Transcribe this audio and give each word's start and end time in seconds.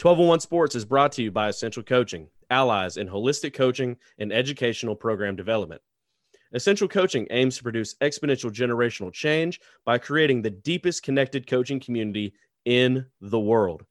1201 0.00 0.40
Sports 0.40 0.74
is 0.74 0.86
brought 0.86 1.12
to 1.12 1.22
you 1.22 1.30
by 1.30 1.50
Essential 1.50 1.82
Coaching, 1.82 2.26
allies 2.48 2.96
in 2.96 3.06
holistic 3.06 3.52
coaching 3.52 3.98
and 4.18 4.32
educational 4.32 4.96
program 4.96 5.36
development. 5.36 5.82
Essential 6.54 6.88
Coaching 6.88 7.26
aims 7.30 7.58
to 7.58 7.62
produce 7.62 7.96
exponential 7.96 8.50
generational 8.50 9.12
change 9.12 9.60
by 9.84 9.98
creating 9.98 10.40
the 10.40 10.48
deepest 10.48 11.02
connected 11.02 11.46
coaching 11.46 11.78
community 11.78 12.32
in 12.64 13.04
the 13.20 13.38
world. 13.38 13.84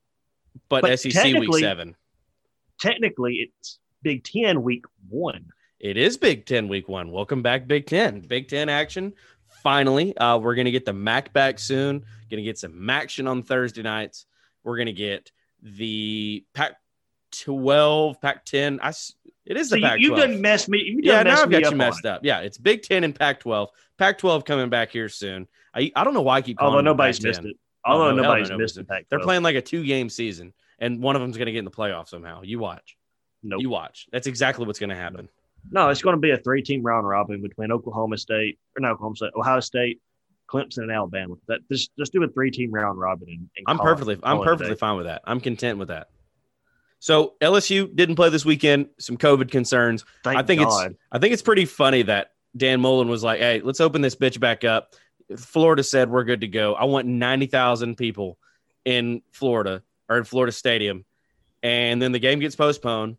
but, 0.68 0.82
But 0.82 1.00
SEC 1.00 1.34
week 1.36 1.54
seven. 1.56 1.96
technically 2.80 3.36
it's 3.60 3.80
Big 4.02 4.24
Ten 4.24 4.64
week 4.64 4.86
one. 5.10 5.46
It 5.80 5.98
is 5.98 6.18
Big 6.18 6.46
Ten 6.46 6.68
week 6.68 6.88
one. 6.90 7.12
Welcome 7.12 7.42
back, 7.42 7.68
Big 7.68 7.86
Ten. 7.86 8.20
Big 8.22 8.48
Ten 8.48 8.70
action. 8.70 9.14
Finally, 9.64 10.16
uh, 10.18 10.38
we're 10.38 10.56
going 10.56 10.66
to 10.66 10.72
get 10.72 10.86
the 10.86 10.94
MAC 10.94 11.34
back 11.34 11.60
soon. 11.60 12.00
Going 12.30 12.38
to 12.38 12.44
get 12.44 12.58
some 12.58 12.90
action 12.90 13.28
on 13.28 13.44
Thursday 13.44 13.82
nights. 13.82 14.26
We're 14.64 14.78
going 14.78 14.86
to 14.88 14.94
get 14.94 15.32
the 15.62 16.46
Pac 16.54 16.74
12, 17.32 18.22
Pac 18.22 18.46
10. 18.46 18.80
I, 18.82 18.90
s- 18.90 19.14
it 19.46 19.58
is 19.58 19.70
So 19.70 19.76
the 19.76 19.82
you, 19.82 19.88
Pac 19.88 20.00
you 20.00 20.10
12. 20.10 20.22
done 20.30 20.42
messed 20.42 20.70
me. 20.70 20.80
You 20.80 21.02
done 21.02 21.04
Yeah, 21.04 21.24
now 21.24 21.42
I've 21.44 21.50
got 21.50 21.70
you 21.70 21.72
messed 21.76 22.06
it. 22.06 22.08
up. 22.10 22.22
Yeah, 22.24 22.40
it's 22.40 22.58
Big 22.58 22.84
Ten 22.84 23.04
and 23.04 23.14
Pac 23.18 23.40
12. 23.42 23.70
Pac 23.98 24.18
12 24.18 24.46
coming 24.46 24.70
back 24.70 24.92
here 24.92 25.10
soon. 25.10 25.48
I, 25.74 25.92
I 25.96 26.04
don't 26.04 26.14
know 26.14 26.22
why 26.22 26.38
I 26.38 26.42
keep 26.42 26.58
calling 26.58 26.72
Although 26.76 26.82
nobody's 26.92 27.20
Pac-10. 27.20 27.28
missed 27.28 27.46
it. 27.46 27.58
Although 27.86 28.12
no, 28.12 28.24
nobody's 28.24 28.50
no, 28.50 28.58
missed 28.58 28.76
nobody's- 28.76 28.88
the 28.88 28.94
Pac. 28.94 29.06
They're 29.10 29.20
playing 29.20 29.44
like 29.44 29.56
a 29.56 29.62
two 29.62 29.84
game 29.86 30.10
season, 30.10 30.54
and 30.80 31.02
one 31.02 31.16
of 31.16 31.22
them's 31.22 31.38
going 31.38 31.48
to 31.48 31.52
get 31.52 31.60
in 31.60 31.66
the 31.66 31.72
playoffs 31.72 32.10
somehow. 32.10 32.42
You 32.44 32.60
watch. 32.60 32.98
Nope. 33.44 33.62
You 33.62 33.70
watch. 33.70 34.08
That's 34.12 34.28
exactly 34.28 34.66
what's 34.66 34.80
going 34.80 34.90
to 34.90 34.96
happen. 34.96 35.30
No, 35.72 35.90
it's 35.90 36.02
going 36.02 36.16
to 36.16 36.20
be 36.20 36.32
a 36.32 36.38
three-team 36.38 36.84
round 36.84 37.08
robin 37.08 37.42
between 37.42 37.72
Oklahoma 37.72 38.18
State 38.18 38.60
or 38.78 38.82
not 38.82 38.94
Oklahoma 38.94 39.16
State, 39.16 39.32
Ohio 39.38 39.60
State, 39.60 40.02
Clemson, 40.50 40.80
and 40.80 40.92
Alabama. 40.92 41.36
That 41.48 41.60
just 41.72 41.92
just 41.98 42.12
do 42.12 42.24
a 42.24 42.28
three-team 42.28 42.72
round 42.72 43.00
robin. 43.00 43.28
And, 43.30 43.50
and 43.58 43.66
I'm 43.68 43.78
perfectly 43.78 44.18
I'm 44.24 44.40
a 44.40 44.44
perfectly 44.44 44.76
fine 44.76 44.98
with 44.98 45.06
that. 45.06 45.22
I'm 45.26 45.40
content 45.40 45.80
with 45.80 45.90
that. 45.90 46.08
So 47.00 47.36
LSU 47.42 47.94
didn't 47.96 48.16
play 48.16 48.30
this 48.30 48.46
weekend. 48.46 48.88
Some 49.00 49.18
COVID 49.18 49.52
concerns. 49.52 50.04
Thank 50.24 50.38
I 50.38 50.44
think 50.44 50.62
God. 50.62 50.92
it's 50.92 51.00
I 51.12 51.20
think 51.20 51.34
it's 51.34 51.42
pretty 51.42 51.66
funny 51.66 52.02
that 52.04 52.32
Dan 52.58 52.82
Mullen 52.82 53.08
was 53.08 53.24
like, 53.24 53.40
"Hey, 53.40 53.62
let's 53.64 53.80
open 53.80 54.02
this 54.02 54.16
bitch 54.16 54.40
back 54.40 54.64
up." 54.64 54.96
Florida 55.38 55.84
said 55.84 56.10
we're 56.10 56.24
good 56.24 56.42
to 56.42 56.48
go. 56.48 56.74
I 56.74 56.86
want 56.86 57.08
ninety 57.08 57.46
thousand 57.46 57.96
people 57.96 58.38
in 58.86 59.22
Florida 59.32 59.84
or 60.08 60.18
in 60.18 60.24
Florida 60.24 60.52
Stadium, 60.52 61.06
and 61.62 62.02
then 62.02 62.12
the 62.12 62.20
game 62.20 62.40
gets 62.40 62.56
postponed. 62.56 63.18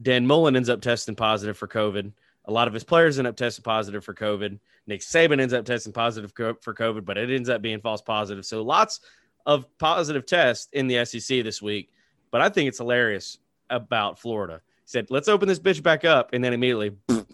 Dan 0.00 0.26
Mullen 0.26 0.56
ends 0.56 0.68
up 0.68 0.80
testing 0.80 1.14
positive 1.14 1.56
for 1.56 1.68
COVID. 1.68 2.12
A 2.46 2.52
lot 2.52 2.68
of 2.68 2.74
his 2.74 2.84
players 2.84 3.18
end 3.18 3.28
up 3.28 3.36
testing 3.36 3.62
positive 3.62 4.04
for 4.04 4.12
COVID. 4.12 4.58
Nick 4.86 5.00
Saban 5.00 5.40
ends 5.40 5.54
up 5.54 5.64
testing 5.64 5.92
positive 5.92 6.32
for 6.34 6.74
COVID, 6.74 7.04
but 7.04 7.16
it 7.16 7.30
ends 7.30 7.48
up 7.48 7.62
being 7.62 7.80
false 7.80 8.02
positive. 8.02 8.44
So 8.44 8.62
lots 8.62 9.00
of 9.46 9.66
positive 9.78 10.26
tests 10.26 10.68
in 10.72 10.86
the 10.86 11.04
SEC 11.04 11.42
this 11.42 11.62
week. 11.62 11.90
But 12.30 12.40
I 12.40 12.48
think 12.48 12.68
it's 12.68 12.78
hilarious 12.78 13.38
about 13.70 14.18
Florida. 14.18 14.60
He 14.82 14.88
said, 14.88 15.06
let's 15.10 15.28
open 15.28 15.48
this 15.48 15.58
bitch 15.58 15.82
back 15.82 16.04
up. 16.04 16.30
And 16.32 16.44
then 16.44 16.52
immediately, 16.52 16.92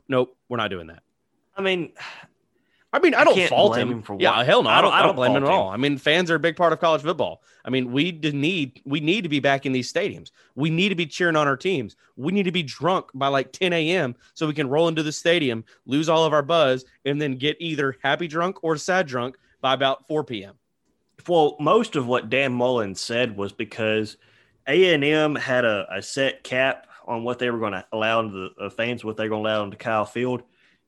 nope, 0.09 0.37
we're 0.49 0.59
not 0.59 0.71
doing 0.71 0.89
that. 0.89 1.03
I 1.57 1.63
mean, 1.63 1.93
I 2.93 2.99
mean, 2.99 3.15
I 3.15 3.23
don't 3.23 3.49
fault 3.49 3.77
him. 3.77 3.91
him 3.91 4.03
for 4.03 4.17
yeah, 4.19 4.43
hell 4.43 4.65
no. 4.65 4.71
I 4.71 4.81
don't, 4.81 4.93
I 4.93 5.03
don't 5.03 5.15
blame 5.15 5.37
him 5.37 5.45
at 5.45 5.51
all. 5.51 5.69
I 5.69 5.77
mean, 5.77 5.97
fans 5.97 6.29
are 6.29 6.35
a 6.35 6.41
big 6.41 6.57
part 6.57 6.73
of 6.73 6.81
college 6.81 7.03
football. 7.03 7.43
I 7.65 7.71
mean, 7.71 7.93
we 7.93 8.11
need 8.11 8.83
we 8.85 8.99
need 8.99 9.23
to 9.23 9.29
be 9.29 9.39
back 9.39 9.65
in 9.65 9.71
these 9.71 9.93
stadiums. 9.93 10.31
We 10.57 10.71
need 10.71 10.89
to 10.89 10.97
be 10.97 11.07
cheering 11.07 11.37
on 11.37 11.47
our 11.47 11.57
teams. 11.57 11.95
We 12.17 12.33
need 12.33 12.45
to 12.45 12.53
be 12.53 12.65
drunk 12.65 13.07
by 13.15 13.29
like 13.29 13.53
10 13.53 13.73
a.m. 13.73 14.17
so 14.35 14.47
we 14.49 14.55
can 14.55 14.69
roll 14.69 14.89
into 14.89 15.05
the 15.05 15.13
stadium, 15.13 15.65
lose 15.87 16.09
all 16.09 16.25
of 16.25 16.33
our 16.33 16.43
buzz, 16.43 16.85
and 17.05 17.23
then 17.23 17.37
get 17.37 17.57
either 17.61 17.97
happy 18.03 18.27
drunk 18.27 18.59
or 18.65 18.77
sad 18.77 19.07
drunk 19.07 19.37
by 19.61 19.73
about 19.75 20.09
4 20.09 20.25
p.m. 20.25 20.55
well, 21.29 21.57
most 21.61 21.95
of 21.95 22.09
what 22.09 22.29
Dan 22.29 22.53
Mullen 22.53 22.97
said 22.97 23.37
was 23.37 23.53
because 23.53 24.17
A 24.67 24.95
and 24.95 25.05
M 25.05 25.37
had 25.37 25.65
a, 25.65 25.87
a 25.95 26.03
set 26.03 26.43
cap 26.43 26.89
on 27.07 27.23
what 27.23 27.39
they 27.39 27.51
were 27.51 27.59
going 27.59 27.73
to 27.73 27.87
allow 27.93 28.23
the 28.23 28.73
fans, 28.77 29.05
what 29.05 29.17
they're 29.17 29.29
going 29.29 29.45
to 29.45 29.49
allow 29.49 29.65
into 29.65 29.77
Kyle 29.77 30.05
Field, 30.05 30.43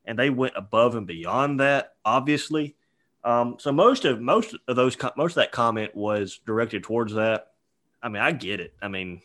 and 0.05 0.19
they 0.19 0.31
went 0.31 0.55
above 0.57 0.97
and 0.97 1.07
beyond 1.07 1.61
that. 1.61 1.95
Obviously, 2.05 2.77
um, 3.25 3.57
so 3.59 3.73
most 3.73 4.05
of 4.05 4.21
most 4.21 4.57
of 4.69 4.77
those 4.77 4.97
most 5.17 5.33
of 5.33 5.37
that 5.37 5.53
comment 5.53 5.95
was 5.95 6.41
directed 6.45 6.83
towards 6.83 7.15
that. 7.15 7.49
I 8.03 8.09
mean, 8.09 8.23
I 8.23 8.33
get 8.33 8.61
it. 8.61 8.75
I 8.83 8.89
mean, 8.89 9.23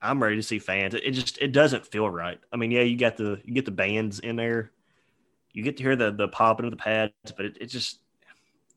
I'm 0.00 0.22
ready 0.22 0.36
to 0.36 0.42
see 0.42 0.58
fans. 0.58 0.94
It, 0.94 1.10
just 1.10 1.38
it 1.38 1.52
doesn't 1.52 1.86
feel 1.86 2.08
right. 2.08 2.40
I 2.52 2.56
mean, 2.56 2.70
yeah, 2.70 2.82
you 2.82 2.96
got 2.96 3.16
the 3.16 3.40
you 3.44 3.52
get 3.52 3.66
the 3.66 3.70
bands 3.70 4.20
in 4.20 4.36
there, 4.36 4.72
you 5.52 5.62
get 5.62 5.76
to 5.76 5.82
hear 5.82 5.96
the 5.96 6.10
the 6.10 6.28
popping 6.28 6.66
of 6.66 6.70
the 6.70 6.78
pads, 6.78 7.12
but 7.36 7.44
it, 7.44 7.58
it 7.60 7.66
just 7.66 8.00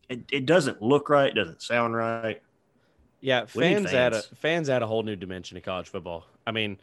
it, 0.10 0.22
it 0.32 0.46
doesn't 0.46 0.82
look 0.82 1.10
right. 1.10 1.30
It 1.30 1.36
doesn't 1.36 1.62
sound 1.62 1.96
right. 1.96 2.42
Yeah, 3.22 3.42
need 3.42 3.50
fans, 3.54 3.94
add 3.94 4.14
a 4.14 4.22
fans. 4.22 4.40
fans 4.40 4.70
add 4.70 4.82
a 4.82 4.88
whole 4.88 5.04
new 5.04 5.16
dimension 5.16 5.56
to 5.56 5.62
college 5.62 5.88
football. 5.88 6.26
I 6.46 6.52
mean, 6.52 6.78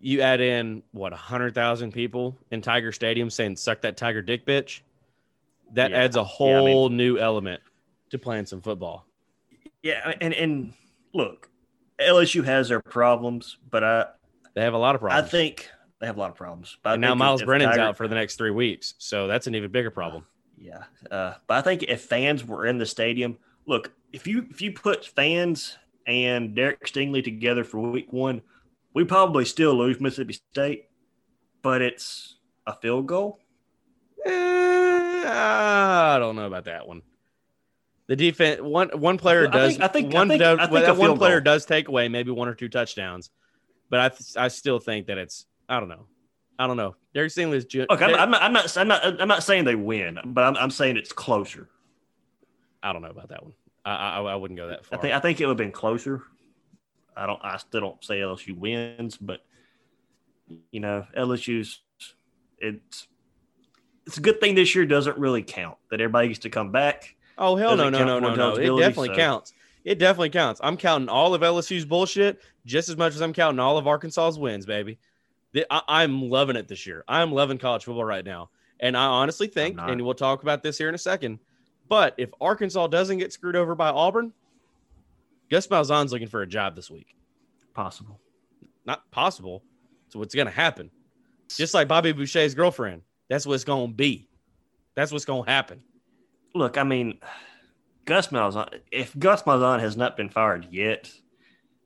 you 0.00 0.20
add 0.22 0.40
in 0.40 0.82
what 0.92 1.12
hundred 1.12 1.54
thousand 1.54 1.92
people 1.92 2.36
in 2.50 2.62
Tiger 2.62 2.92
Stadium 2.92 3.30
saying 3.30 3.56
"suck 3.56 3.80
that 3.82 3.96
Tiger 3.96 4.22
dick, 4.22 4.46
bitch." 4.46 4.80
That 5.72 5.90
Yeah. 5.90 5.98
adds 5.98 6.16
a 6.16 6.20
Yeah, 6.20 6.24
I 6.24 6.28
whole 6.28 6.88
new 6.88 7.18
element 7.18 7.60
to 8.10 8.18
playing 8.18 8.46
some 8.46 8.60
football. 8.60 9.06
Yeah, 9.82 10.14
and 10.20 10.34
and 10.34 10.72
look, 11.14 11.48
LSU 11.98 12.44
has 12.44 12.68
their 12.68 12.80
problems, 12.80 13.58
but 13.70 13.84
I 13.84 14.06
They 14.54 14.62
have 14.62 14.74
a 14.74 14.78
lot 14.78 14.94
of 14.94 15.00
problems. 15.00 15.26
I 15.26 15.30
think 15.30 15.68
they 16.00 16.06
have 16.06 16.16
a 16.16 16.20
lot 16.20 16.30
of 16.30 16.36
problems. 16.36 16.76
But 16.82 16.94
and 16.94 17.00
now 17.02 17.14
Myles 17.14 17.42
Brennan's 17.42 17.70
Tiger- 17.76 17.82
out 17.82 17.96
for 17.96 18.08
the 18.08 18.14
next 18.14 18.36
three 18.36 18.50
weeks, 18.50 18.94
so 18.98 19.26
that's 19.26 19.46
an 19.46 19.54
even 19.54 19.70
bigger 19.70 19.90
problem. 19.90 20.26
Yeah, 20.62 20.84
uh, 21.10 21.34
but 21.46 21.56
I 21.56 21.62
think 21.62 21.84
if 21.84 22.02
fans 22.02 22.44
were 22.44 22.66
in 22.66 22.76
the 22.76 22.84
stadium, 22.84 23.38
look, 23.64 23.92
if 24.12 24.26
you 24.26 24.46
if 24.50 24.60
you 24.60 24.72
put 24.72 25.06
fans 25.06 25.78
and 26.06 26.54
Derek 26.54 26.84
Stingley 26.86 27.24
together 27.24 27.64
for 27.64 27.78
week 27.78 28.12
one, 28.12 28.42
we 28.94 29.04
probably 29.04 29.44
still 29.44 29.74
lose 29.74 30.00
Mississippi 30.00 30.34
State, 30.34 30.88
but 31.62 31.82
it's 31.82 32.36
a 32.66 32.74
field 32.74 33.06
goal. 33.06 33.38
Eh, 34.26 34.30
I 35.26 36.16
don't 36.18 36.36
know 36.36 36.46
about 36.46 36.64
that 36.64 36.86
one. 36.86 37.02
The 38.08 38.16
defense 38.16 38.60
one 38.60 38.88
one 38.90 39.18
player 39.18 39.46
I 39.46 39.50
does 39.50 39.72
think- 39.72 39.82
I 39.84 39.88
think- 39.88 40.14
I 40.14 40.18
one 40.18 40.28
think- 40.28 40.40
does, 40.40 40.58
I 40.58 40.66
think 40.66 40.72
well, 40.98 41.10
one 41.10 41.18
player 41.18 41.40
goal. 41.40 41.52
does 41.54 41.64
take 41.64 41.88
away 41.88 42.08
maybe 42.08 42.30
one 42.32 42.48
or 42.48 42.54
two 42.54 42.68
touchdowns, 42.68 43.30
but 43.88 44.00
I 44.00 44.08
th- 44.08 44.36
I 44.36 44.48
still 44.48 44.80
think 44.80 45.06
that 45.06 45.18
it's 45.18 45.46
I 45.68 45.78
don't 45.78 45.88
know. 45.88 46.06
I 46.58 46.66
don't 46.66 46.76
know. 46.76 46.96
Derek 47.14 47.30
Stingley's 47.32 47.64
ju- 47.64 47.86
Look, 47.88 48.02
I'm, 48.02 48.14
I'm 48.14 48.30
not, 48.30 48.42
I'm 48.42 48.52
not, 48.52 48.76
I'm 48.76 48.88
not, 48.88 49.20
I'm 49.22 49.28
not 49.28 49.42
saying 49.44 49.64
they 49.64 49.76
win, 49.76 50.18
but 50.24 50.44
I'm, 50.44 50.56
I'm 50.56 50.70
saying 50.70 50.96
it's 50.98 51.12
closer. 51.12 51.68
I 52.82 52.92
don't 52.92 53.00
know 53.02 53.08
about 53.10 53.28
that 53.30 53.42
one. 53.42 53.54
I, 53.84 53.92
I, 53.94 54.20
I 54.20 54.34
wouldn't 54.36 54.58
go 54.58 54.68
that 54.68 54.84
far. 54.84 54.98
I 54.98 55.02
think 55.02 55.14
I 55.14 55.20
think 55.20 55.40
it 55.40 55.46
would 55.46 55.52
have 55.52 55.56
been 55.58 55.72
closer. 55.72 56.22
I 57.16 57.26
don't. 57.26 57.40
I 57.42 57.56
still 57.58 57.80
don't 57.80 58.04
say 58.04 58.20
LSU 58.20 58.56
wins, 58.56 59.16
but 59.16 59.40
you 60.70 60.80
know 60.80 61.06
LSU's 61.16 61.80
it's 62.58 63.08
it's 64.06 64.18
a 64.18 64.20
good 64.20 64.40
thing 64.40 64.54
this 64.54 64.74
year 64.74 64.86
doesn't 64.86 65.18
really 65.18 65.42
count 65.42 65.76
that 65.90 66.00
everybody 66.00 66.28
gets 66.28 66.40
to 66.40 66.50
come 66.50 66.72
back. 66.72 67.14
Oh 67.38 67.56
hell 67.56 67.76
no 67.76 67.88
no 67.90 68.04
no 68.04 68.18
no 68.18 68.34
no! 68.34 68.54
It 68.54 68.78
definitely 68.80 69.08
so- 69.08 69.16
counts. 69.16 69.52
It 69.82 69.98
definitely 69.98 70.30
counts. 70.30 70.60
I'm 70.62 70.76
counting 70.76 71.08
all 71.08 71.32
of 71.32 71.40
LSU's 71.40 71.86
bullshit 71.86 72.40
just 72.66 72.90
as 72.90 72.98
much 72.98 73.14
as 73.14 73.22
I'm 73.22 73.32
counting 73.32 73.58
all 73.58 73.78
of 73.78 73.86
Arkansas's 73.86 74.38
wins, 74.38 74.66
baby. 74.66 74.98
I, 75.70 76.04
am 76.04 76.28
loving 76.28 76.56
it 76.56 76.68
this 76.68 76.86
year. 76.86 77.02
I'm 77.08 77.32
loving 77.32 77.56
college 77.56 77.84
football 77.84 78.04
right 78.04 78.24
now, 78.24 78.50
and 78.78 78.94
I 78.94 79.06
honestly 79.06 79.46
think, 79.46 79.78
and 79.80 80.04
we'll 80.04 80.14
talk 80.14 80.42
about 80.42 80.62
this 80.62 80.76
here 80.76 80.90
in 80.90 80.94
a 80.94 80.98
second. 80.98 81.38
But 81.88 82.14
if 82.18 82.30
Arkansas 82.40 82.86
doesn't 82.88 83.18
get 83.18 83.32
screwed 83.32 83.56
over 83.56 83.74
by 83.74 83.88
Auburn, 83.88 84.32
Gus 85.50 85.66
Malzahn's 85.66 86.12
looking 86.12 86.28
for 86.28 86.42
a 86.42 86.46
job 86.46 86.76
this 86.76 86.90
week. 86.90 87.14
Possible. 87.74 88.20
Not 88.86 89.10
possible. 89.10 89.64
So 90.08 90.18
what's 90.18 90.34
going 90.34 90.46
to 90.46 90.52
happen? 90.52 90.90
Just 91.48 91.74
like 91.74 91.88
Bobby 91.88 92.12
Boucher's 92.12 92.54
girlfriend. 92.54 93.02
That's 93.28 93.46
what's 93.46 93.64
going 93.64 93.88
to 93.88 93.94
be. 93.94 94.28
That's 94.94 95.12
what's 95.12 95.24
going 95.24 95.44
to 95.44 95.50
happen. 95.50 95.82
Look, 96.54 96.78
I 96.78 96.82
mean, 96.82 97.20
Gus 98.04 98.28
Malzahn. 98.28 98.80
If 98.90 99.16
Gus 99.18 99.42
Malzahn 99.42 99.80
has 99.80 99.96
not 99.96 100.16
been 100.16 100.28
fired 100.28 100.66
yet, 100.70 101.10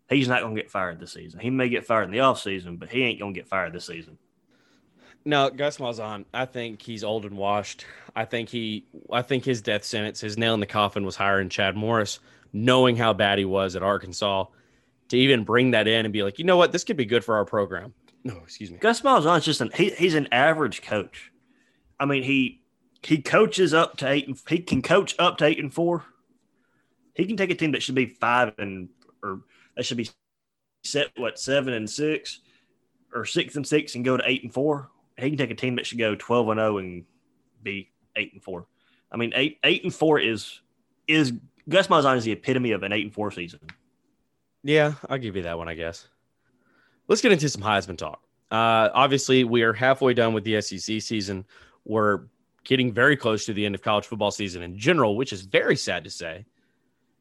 he's 0.08 0.28
not 0.28 0.40
going 0.40 0.55
to 0.55 0.61
get 0.61 0.70
fired 0.70 1.00
this 1.00 1.12
season. 1.12 1.40
He 1.40 1.50
may 1.50 1.69
get 1.69 1.87
fired 1.87 2.05
in 2.05 2.11
the 2.11 2.19
offseason, 2.19 2.78
but 2.78 2.90
he 2.90 3.02
ain't 3.02 3.19
going 3.19 3.34
to 3.34 3.40
get 3.40 3.49
fired 3.49 3.72
this 3.72 3.87
season. 3.87 4.19
No, 5.25 5.49
Gus 5.50 5.79
Malzahn. 5.79 6.26
I 6.35 6.44
think 6.44 6.82
he's 6.82 7.03
old 7.03 7.25
and 7.25 7.37
washed. 7.37 7.87
I 8.15 8.25
think 8.25 8.49
he. 8.49 8.87
I 9.11 9.23
think 9.23 9.44
his 9.44 9.62
death 9.62 9.85
sentence, 9.85 10.21
his 10.21 10.37
nail 10.37 10.55
in 10.55 10.61
the 10.61 10.67
coffin, 10.67 11.05
was 11.05 11.17
hiring 11.17 11.49
Chad 11.49 11.76
Morris, 11.76 12.19
knowing 12.53 12.97
how 12.97 13.12
bad 13.12 13.38
he 13.38 13.44
was 13.44 13.75
at 13.75 13.82
Arkansas, 13.82 14.44
to 15.09 15.17
even 15.17 15.44
bring 15.44 15.71
that 15.71 15.88
in 15.88 16.05
and 16.05 16.12
be 16.12 16.23
like, 16.23 16.38
you 16.38 16.44
know 16.44 16.56
what, 16.56 16.73
this 16.73 16.85
could 16.85 16.97
be 16.97 17.06
good 17.06 17.25
for 17.25 17.37
our 17.37 17.44
program. 17.44 17.94
No, 18.23 18.37
excuse 18.43 18.71
me. 18.71 18.79
Gus 18.79 19.03
Malzahn's 19.03 19.44
just 19.44 19.61
an 19.61 19.71
he, 19.75 19.91
he's 19.91 20.15
an 20.15 20.29
average 20.32 20.82
coach. 20.82 21.31
I 21.99 22.06
mean, 22.06 22.23
he 22.23 22.62
he 23.03 23.21
coaches 23.21 23.75
up 23.75 23.97
to 23.99 24.09
eight 24.09 24.26
and 24.26 24.41
he 24.49 24.59
can 24.59 24.82
coach 24.82 25.15
up 25.19 25.38
to 25.38 25.44
eight 25.44 25.59
and 25.59 25.73
four. 25.73 26.05
He 27.15 27.26
can 27.26 27.37
take 27.37 27.50
a 27.50 27.55
team 27.55 27.73
that 27.73 27.82
should 27.82 27.94
be 27.94 28.06
five 28.06 28.55
and 28.59 28.88
or 29.23 29.41
that 29.76 29.85
should 29.85 29.99
be 29.99 30.09
set 30.85 31.09
what 31.17 31.38
seven 31.38 31.75
and 31.75 31.88
six 31.88 32.41
or 33.15 33.25
six 33.25 33.56
and 33.56 33.67
six 33.67 33.94
and 33.94 34.05
go 34.05 34.17
to 34.17 34.25
eight 34.26 34.43
and 34.43 34.53
four. 34.53 34.91
He 35.16 35.28
can 35.28 35.38
take 35.38 35.50
a 35.50 35.55
team 35.55 35.76
that 35.76 35.87
should 35.87 35.99
go 35.99 36.14
twelve 36.14 36.49
and 36.49 36.58
zero 36.58 36.78
and 36.78 37.05
be 37.62 37.90
eight 38.16 38.32
and 38.32 38.43
four. 38.43 38.66
I 39.12 39.16
mean, 39.16 39.32
eight 39.34 39.58
eight 39.64 39.84
and 39.84 39.94
four 39.94 40.19
is 40.19 40.61
is 41.06 41.32
Gus 41.69 41.87
Malzahn 41.87 42.16
is 42.16 42.25
the 42.25 42.32
epitome 42.32 42.72
of 42.72 42.82
an 42.82 42.93
eight 42.93 43.05
and 43.05 43.14
four 43.14 43.31
season. 43.31 43.61
Yeah, 44.62 44.94
I'll 45.08 45.19
give 45.19 45.37
you 45.37 45.43
that 45.43 45.58
one, 45.58 45.69
I 45.69 45.75
guess. 45.75 46.08
Let's 47.06 47.20
get 47.20 47.32
into 47.32 47.49
some 47.49 47.62
Heisman 47.62 47.99
talk. 47.99 48.22
Uh, 48.50 48.88
obviously, 48.94 49.44
we 49.44 49.62
are 49.62 49.72
halfway 49.72 50.14
done 50.14 50.32
with 50.32 50.44
the 50.44 50.61
SEC 50.61 51.02
season. 51.02 51.44
We're 51.84 52.22
getting 52.64 52.93
very 52.93 53.16
close 53.16 53.44
to 53.46 53.52
the 53.52 53.64
end 53.66 53.75
of 53.75 53.82
college 53.82 54.06
football 54.06 54.31
season 54.31 54.62
in 54.62 54.78
general, 54.78 55.16
which 55.16 55.32
is 55.32 55.43
very 55.43 55.76
sad 55.76 56.05
to 56.05 56.11
say. 56.11 56.46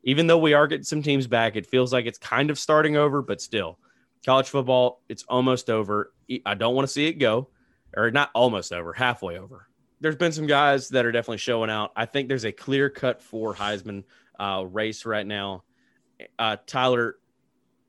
Even 0.04 0.28
though 0.28 0.38
we 0.38 0.54
are 0.54 0.68
getting 0.68 0.84
some 0.84 1.02
teams 1.02 1.28
back, 1.28 1.56
it 1.56 1.66
feels 1.66 1.92
like 1.94 2.06
it's 2.06 2.18
kind 2.18 2.50
of 2.50 2.58
starting 2.58 2.98
over, 2.98 3.22
but 3.22 3.42
still, 3.42 3.78
college 4.26 4.50
football, 4.50 5.02
it's 5.10 5.24
almost 5.24 5.70
over. 5.70 6.14
I 6.46 6.54
don't 6.56 6.76
want 6.76 6.88
to 6.88 6.92
see 6.92 7.08
it 7.08 7.14
go, 7.14 7.50
or 7.96 8.12
not 8.12 8.30
almost 8.34 8.72
over, 8.74 8.94
halfway 8.94 9.38
over. 9.38 9.68
There's 10.02 10.16
been 10.16 10.32
some 10.32 10.48
guys 10.48 10.90
that 10.90 11.06
are 11.06 11.12
definitely 11.12 11.38
showing 11.38 11.70
out. 11.70 11.92
I 11.96 12.06
think 12.06 12.28
there's 12.28 12.44
a 12.46 12.52
clear 12.52 12.90
cut 12.90 13.22
for 13.22 13.54
Heisman 13.56 14.04
uh, 14.40 14.66
race 14.70 15.06
right 15.06 15.26
now. 15.26 15.64
Uh, 16.38 16.58
Tyler, 16.68 17.18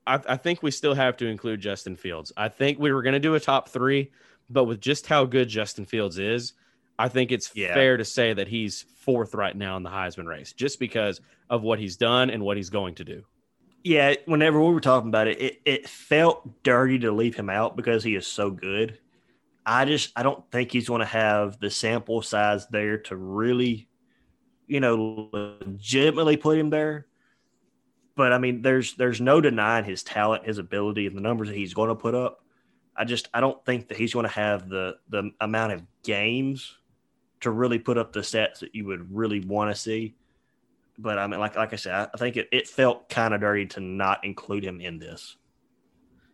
I, 0.06 0.20
I 0.28 0.36
think 0.36 0.62
we 0.62 0.70
still 0.70 0.94
have 0.94 1.16
to 1.18 1.26
include 1.26 1.60
Justin 1.60 1.96
Fields. 1.96 2.32
I 2.36 2.48
think 2.48 2.78
we 2.78 2.92
were 2.92 3.02
going 3.02 3.14
to 3.14 3.20
do 3.20 3.34
a 3.34 3.40
top 3.40 3.68
three, 3.68 4.12
but 4.48 4.64
with 4.64 4.80
just 4.80 5.06
how 5.06 5.24
good 5.24 5.48
Justin 5.48 5.86
Fields 5.86 6.18
is, 6.18 6.52
I 6.98 7.08
think 7.08 7.32
it's 7.32 7.50
Yeah. 7.54 7.74
fair 7.74 7.96
to 7.96 8.04
say 8.04 8.32
that 8.32 8.46
he's 8.46 8.82
fourth 8.98 9.34
right 9.34 9.56
now 9.56 9.76
in 9.76 9.82
the 9.82 9.90
Heisman 9.90 10.26
race, 10.26 10.52
just 10.52 10.78
because 10.78 11.20
of 11.50 11.62
what 11.62 11.78
he's 11.80 11.96
done 11.96 12.30
and 12.30 12.42
what 12.42 12.56
he's 12.56 12.70
going 12.70 12.94
to 12.96 13.04
do. 13.04 13.24
Yeah, 13.82 14.14
whenever 14.26 14.60
we 14.60 14.72
were 14.72 14.80
talking 14.80 15.08
about 15.08 15.26
it, 15.26 15.40
it, 15.42 15.60
it 15.64 15.88
felt 15.88 16.62
dirty 16.62 17.00
to 17.00 17.12
leave 17.12 17.34
him 17.34 17.50
out 17.50 17.76
because 17.76 18.02
he 18.04 18.14
is 18.14 18.26
so 18.26 18.50
good. 18.50 18.98
I 19.66 19.84
just 19.84 20.12
I 20.16 20.22
don't 20.22 20.48
think 20.50 20.72
he's 20.72 20.88
going 20.88 21.00
to 21.00 21.06
have 21.06 21.58
the 21.58 21.70
sample 21.70 22.22
size 22.22 22.66
there 22.68 22.98
to 22.98 23.16
really, 23.16 23.88
you 24.66 24.80
know, 24.80 25.30
legitimately 25.32 26.36
put 26.36 26.58
him 26.58 26.70
there. 26.70 27.06
But 28.16 28.32
I 28.32 28.38
mean, 28.38 28.62
there's 28.62 28.94
there's 28.94 29.20
no 29.20 29.40
denying 29.40 29.84
his 29.84 30.02
talent, 30.02 30.44
his 30.46 30.58
ability, 30.58 31.06
and 31.06 31.16
the 31.16 31.22
numbers 31.22 31.48
that 31.48 31.56
he's 31.56 31.74
going 31.74 31.88
to 31.88 31.94
put 31.94 32.14
up. 32.14 32.44
I 32.96 33.04
just 33.04 33.28
I 33.34 33.40
don't 33.40 33.64
think 33.64 33.88
that 33.88 33.96
he's 33.96 34.12
going 34.12 34.26
to 34.26 34.32
have 34.32 34.68
the 34.68 34.96
the 35.08 35.30
amount 35.40 35.72
of 35.72 35.82
games 36.02 36.76
to 37.40 37.50
really 37.50 37.78
put 37.78 37.98
up 37.98 38.12
the 38.12 38.20
stats 38.20 38.60
that 38.60 38.74
you 38.74 38.86
would 38.86 39.14
really 39.14 39.40
want 39.40 39.74
to 39.74 39.80
see 39.80 40.14
but 40.98 41.18
I 41.18 41.26
mean, 41.26 41.40
like 41.40 41.56
like 41.56 41.72
I 41.72 41.76
said, 41.76 42.08
I- 42.12 42.16
think 42.16 42.36
it, 42.36 42.48
it 42.52 42.68
felt 42.68 43.08
kind 43.08 43.34
of 43.34 43.40
dirty 43.40 43.66
to 43.66 43.80
not 43.80 44.24
include 44.24 44.64
him 44.64 44.80
in 44.80 44.98
this. 44.98 45.36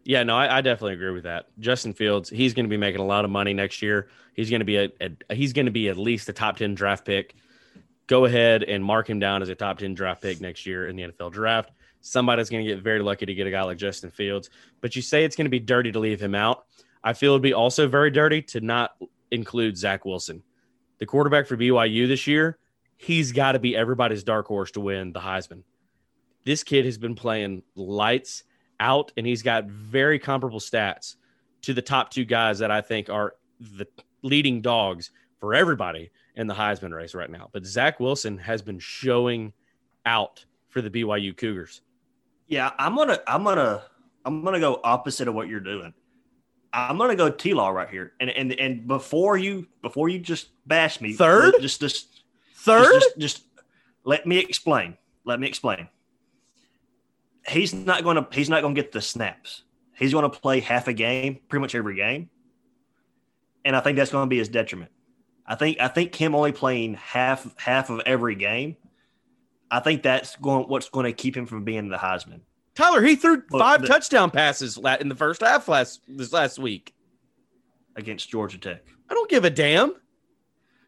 Yeah, 0.05 0.23
no, 0.23 0.37
I, 0.37 0.59
I 0.59 0.61
definitely 0.61 0.95
agree 0.95 1.11
with 1.11 1.25
that. 1.25 1.47
Justin 1.59 1.93
Fields, 1.93 2.31
he's 2.31 2.55
going 2.55 2.65
to 2.65 2.71
be 2.71 2.77
making 2.77 3.01
a 3.01 3.07
lot 3.07 3.25
of 3.25 3.31
money 3.31 3.53
next 3.53 3.83
year. 3.83 4.09
He's 4.35 4.49
going 4.49 4.61
to 4.61 4.65
be 4.65 4.77
a, 4.77 4.91
a 5.01 5.35
he's 5.35 5.53
going 5.53 5.67
to 5.67 5.73
be 5.73 5.89
at 5.89 5.97
least 5.97 6.29
a 6.29 6.33
top 6.33 6.57
ten 6.57 6.75
draft 6.75 7.05
pick. 7.05 7.35
Go 8.07 8.25
ahead 8.25 8.63
and 8.63 8.83
mark 8.83 9.09
him 9.09 9.19
down 9.19 9.43
as 9.43 9.49
a 9.51 9.55
top 9.55 9.79
ten 9.79 9.95
draft 9.95 10.23
pick 10.23 10.41
next 10.41 10.67
year 10.67 10.89
in 10.89 10.97
the 10.97 11.03
NFL 11.05 11.33
draft. 11.33 11.71
Somebody's 12.01 12.49
going 12.49 12.65
to 12.65 12.75
get 12.75 12.83
very 12.83 13.01
lucky 13.01 13.27
to 13.27 13.35
get 13.35 13.47
a 13.47 13.51
guy 13.51 13.63
like 13.63 13.77
Justin 13.77 14.11
Fields. 14.11 14.49
But 14.81 14.97
you 14.97 15.03
say 15.03 15.25
it's 15.25 15.37
going 15.37 15.45
to 15.45 15.51
be 15.51 15.61
dirty 15.61 15.93
to 15.93 15.99
leave 15.99 16.21
him 16.21 16.35
out. 16.35 16.65
I 17.05 17.13
feel 17.13 17.33
it'd 17.33 17.43
be 17.43 17.53
also 17.53 17.87
very 17.87 18.11
dirty 18.11 18.43
to 18.43 18.61
not 18.61 18.93
include 19.31 19.77
Zach 19.77 20.05
Wilson, 20.05 20.43
the 20.99 21.07
quarterback 21.07 21.47
for 21.47 21.57
BYU 21.57 22.09
this 22.09 22.27
year. 22.27 22.59
He's 22.97 23.33
got 23.33 23.53
to 23.53 23.59
be 23.59 23.77
everybody's 23.77 24.25
dark 24.25 24.47
horse 24.47 24.71
to 24.73 24.81
win 24.81 25.13
the 25.13 25.21
Heisman. 25.21 25.63
This 26.45 26.65
kid 26.65 26.85
has 26.87 26.99
been 26.99 27.15
playing 27.15 27.63
lights 27.75 28.45
out, 28.81 29.13
and 29.17 29.27
he's 29.27 29.43
got 29.43 29.67
very 29.67 30.19
comparable 30.19 30.59
stats 30.59 31.17
to 31.63 31.75
the 31.75 31.83
top 31.83 32.11
two 32.11 32.25
guys 32.25 32.59
that 32.59 32.71
I 32.71 32.81
think 32.81 33.09
are 33.09 33.35
the 33.61 33.87
leading 34.23 34.61
dogs 34.63 35.11
for 35.39 35.55
everybody 35.55 36.11
in 36.37 36.47
the 36.47 36.55
Heisman 36.55 36.95
race 36.95 37.15
right 37.15 37.31
now. 37.31 37.49
But 37.53 37.65
Zach 37.65 38.01
Wilson 38.01 38.39
has 38.39 38.63
been 38.63 38.79
showing 38.79 39.53
out 40.07 40.45
for 40.69 40.81
the 40.81 40.91
BYU 40.91 41.37
Cougars. 41.37 41.83
Yeah, 42.47 42.73
I'm 42.79 42.97
gonna 42.97 43.21
I'm 43.29 43.45
gonna 43.45 43.83
I'm 44.25 44.43
gonna 44.43 44.61
go 44.61 44.81
opposite 44.83 45.29
of 45.29 45.35
what 45.35 45.49
you're 45.49 45.61
doing. 45.61 45.95
I'm 46.73 46.99
gonna 46.99 47.17
go 47.17 47.31
T 47.31 47.55
Law 47.55 47.69
right 47.69 47.89
here, 47.89 48.15
and 48.21 48.31
and 48.31 48.53
and 48.53 48.87
before 48.89 49.37
you 49.37 49.67
before 49.83 50.09
you 50.09 50.19
just 50.19 50.49
bash 50.67 51.01
me, 51.01 51.13
Third? 51.13 51.55
just 51.61 51.81
just 51.81 52.21
Third, 52.55 52.93
just, 52.93 53.19
just 53.19 53.45
let 54.05 54.27
me 54.27 54.39
explain. 54.39 54.97
Let 55.25 55.41
me 55.41 55.47
explain. 55.47 55.89
He's 57.51 57.75
not 57.75 58.05
gonna 58.05 58.27
he's 58.33 58.49
not 58.49 58.63
gonna 58.63 58.75
get 58.75 58.93
the 58.93 59.01
snaps. 59.01 59.65
He's 59.97 60.13
gonna 60.13 60.31
play 60.31 60.61
half 60.61 60.89
a 60.89 60.93
game, 60.93 61.41
pretty 61.49 61.61
much 61.61 61.75
every 61.75 61.97
game, 61.97 62.31
and 63.65 63.75
I 63.77 63.81
think 63.81 63.97
that's 63.97 64.11
gonna 64.13 64.29
be 64.29 64.39
his 64.39 64.49
detriment. 64.49 64.91
I 65.47 65.57
think 65.57 65.81
I 65.81 65.89
think 65.89 66.15
him 66.15 66.35
only 66.35 66.53
playing 66.53 66.95
half 66.95 67.53
half 67.59 67.91
of 67.91 68.01
every 68.07 68.37
game. 68.37 68.77
I 69.71 69.81
think 69.81 70.03
that's 70.03 70.37
going 70.37 70.65
what's 70.69 70.89
going 70.89 71.07
to 71.07 71.13
keep 71.13 71.37
him 71.37 71.47
from 71.47 71.65
being 71.65 71.89
the 71.89 71.97
Heisman. 71.97 72.41
Tyler, 72.75 73.03
he 73.03 73.15
threw 73.17 73.43
five 73.51 73.83
the- 73.83 73.89
touchdown 73.89 74.31
passes 74.31 74.79
in 75.01 75.09
the 75.09 75.15
first 75.15 75.41
half 75.43 75.69
last 75.69 76.01
this 76.09 76.33
last 76.33 76.59
week. 76.59 76.93
against 77.97 78.29
Georgia 78.31 78.59
Tech. 78.59 78.83
I 79.09 79.15
don't 79.15 79.29
give 79.31 79.45
a 79.45 79.51
damn. 79.51 79.95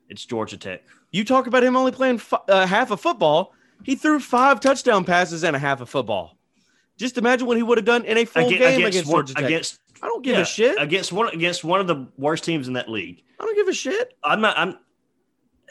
It's 0.08 0.24
Georgia 0.24 0.56
Tech. 0.56 0.82
You 1.10 1.24
talk 1.24 1.46
about 1.46 1.62
him 1.64 1.76
only 1.76 1.92
playing 1.92 2.18
fi- 2.18 2.38
uh, 2.48 2.66
half 2.66 2.90
of 2.90 3.00
football. 3.00 3.52
He 3.82 3.96
threw 3.96 4.18
five 4.20 4.60
touchdown 4.60 5.04
passes 5.04 5.42
and 5.44 5.54
a 5.56 5.58
half 5.58 5.80
of 5.80 5.88
football. 5.88 6.38
Just 7.02 7.18
imagine 7.18 7.48
what 7.48 7.56
he 7.56 7.64
would 7.64 7.78
have 7.78 7.84
done 7.84 8.04
in 8.04 8.16
a 8.16 8.24
full 8.24 8.46
Aga- 8.46 8.58
game 8.58 8.86
against, 8.86 9.10
one, 9.10 9.26
Georgia 9.26 9.34
Tech. 9.34 9.44
against 9.44 9.80
I 10.00 10.06
don't 10.06 10.22
give 10.22 10.36
yeah, 10.36 10.42
a 10.42 10.44
shit. 10.44 10.76
against 10.80 11.12
one 11.12 11.28
against 11.34 11.64
one 11.64 11.80
of 11.80 11.88
the 11.88 12.06
worst 12.16 12.44
teams 12.44 12.68
in 12.68 12.74
that 12.74 12.88
league. 12.88 13.22
I 13.40 13.44
don't 13.44 13.56
give 13.56 13.66
a 13.68 13.72
shit. 13.72 14.14
I'm 14.22 14.40
not. 14.40 14.56
I'm. 14.56 14.78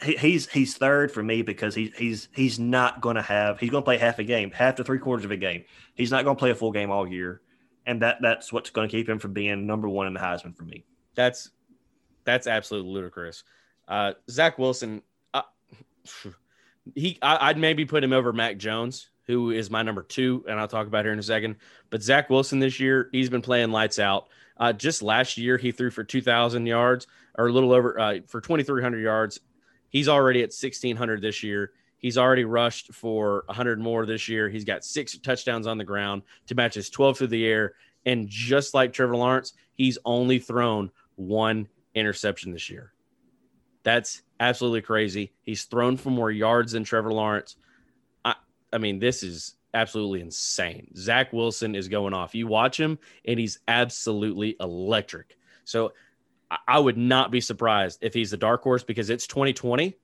He, 0.02 0.16
he's 0.16 0.46
he's 0.48 0.76
third 0.76 1.10
for 1.10 1.22
me 1.22 1.40
because 1.42 1.74
he's 1.74 1.96
he's 1.96 2.28
he's 2.32 2.58
not 2.58 3.00
going 3.00 3.16
to 3.16 3.22
have. 3.22 3.58
He's 3.58 3.70
going 3.70 3.82
to 3.82 3.84
play 3.84 3.96
half 3.96 4.18
a 4.18 4.24
game, 4.24 4.50
half 4.50 4.74
to 4.76 4.84
three 4.84 4.98
quarters 4.98 5.24
of 5.24 5.30
a 5.30 5.36
game. 5.36 5.64
He's 5.94 6.10
not 6.10 6.24
going 6.24 6.36
to 6.36 6.38
play 6.38 6.50
a 6.50 6.54
full 6.54 6.72
game 6.72 6.90
all 6.90 7.08
year, 7.08 7.40
and 7.86 8.02
that 8.02 8.18
that's 8.20 8.52
what's 8.52 8.70
going 8.70 8.88
to 8.88 8.92
keep 8.92 9.08
him 9.08 9.18
from 9.18 9.32
being 9.32 9.66
number 9.66 9.88
one 9.88 10.06
in 10.06 10.12
the 10.12 10.20
Heisman 10.20 10.54
for 10.54 10.64
me. 10.64 10.84
That's 11.14 11.50
that's 12.24 12.46
absolutely 12.46 12.90
ludicrous. 12.92 13.44
Uh, 13.88 14.12
Zach 14.30 14.58
Wilson, 14.58 15.02
uh, 15.34 15.42
he 16.94 17.18
I, 17.22 17.48
I'd 17.48 17.58
maybe 17.58 17.84
put 17.84 18.04
him 18.04 18.12
over 18.12 18.32
Mac 18.32 18.58
Jones, 18.58 19.08
who 19.26 19.50
is 19.50 19.70
my 19.70 19.82
number 19.82 20.02
two, 20.02 20.44
and 20.48 20.58
I'll 20.58 20.68
talk 20.68 20.86
about 20.86 21.04
here 21.04 21.12
in 21.12 21.18
a 21.18 21.22
second. 21.22 21.56
But 21.90 22.02
Zach 22.02 22.30
Wilson 22.30 22.58
this 22.58 22.80
year, 22.80 23.08
he's 23.12 23.30
been 23.30 23.42
playing 23.42 23.70
lights 23.70 23.98
out. 23.98 24.28
Uh, 24.56 24.72
just 24.72 25.02
last 25.02 25.38
year, 25.38 25.56
he 25.56 25.72
threw 25.72 25.90
for 25.90 26.04
two 26.04 26.22
thousand 26.22 26.66
yards, 26.66 27.06
or 27.36 27.46
a 27.46 27.52
little 27.52 27.72
over 27.72 27.98
uh, 27.98 28.18
for 28.26 28.40
twenty 28.40 28.62
three 28.62 28.82
hundred 28.82 29.00
yards. 29.00 29.40
He's 29.88 30.08
already 30.08 30.42
at 30.42 30.52
sixteen 30.52 30.96
hundred 30.96 31.22
this 31.22 31.42
year. 31.42 31.72
He's 32.02 32.18
already 32.18 32.44
rushed 32.44 32.92
for 32.92 33.44
100 33.46 33.78
more 33.78 34.04
this 34.04 34.28
year. 34.28 34.48
He's 34.48 34.64
got 34.64 34.84
six 34.84 35.16
touchdowns 35.18 35.68
on 35.68 35.78
the 35.78 35.84
ground 35.84 36.22
to 36.48 36.54
match 36.56 36.74
his 36.74 36.90
12 36.90 37.18
through 37.18 37.26
the 37.28 37.46
air. 37.46 37.74
And 38.04 38.28
just 38.28 38.74
like 38.74 38.92
Trevor 38.92 39.16
Lawrence, 39.16 39.52
he's 39.74 39.98
only 40.04 40.40
thrown 40.40 40.90
one 41.14 41.68
interception 41.94 42.52
this 42.52 42.68
year. 42.68 42.92
That's 43.84 44.22
absolutely 44.40 44.82
crazy. 44.82 45.32
He's 45.42 45.62
thrown 45.64 45.96
for 45.96 46.10
more 46.10 46.32
yards 46.32 46.72
than 46.72 46.82
Trevor 46.82 47.12
Lawrence. 47.12 47.56
I, 48.72 48.78
mean, 48.78 48.98
this 48.98 49.22
is 49.22 49.54
absolutely 49.74 50.20
insane. 50.20 50.88
Zach 50.96 51.32
Wilson 51.32 51.74
is 51.74 51.88
going 51.88 52.14
off. 52.14 52.34
You 52.34 52.46
watch 52.46 52.78
him, 52.78 52.98
and 53.24 53.38
he's 53.38 53.58
absolutely 53.68 54.56
electric. 54.60 55.36
So 55.64 55.92
I, 56.50 56.58
I 56.68 56.78
would 56.78 56.96
not 56.96 57.30
be 57.30 57.40
surprised 57.40 57.98
if 58.02 58.14
he's 58.14 58.30
the 58.30 58.36
dark 58.36 58.62
horse 58.62 58.84
because 58.84 59.10
it's 59.10 59.26
2020 59.26 59.96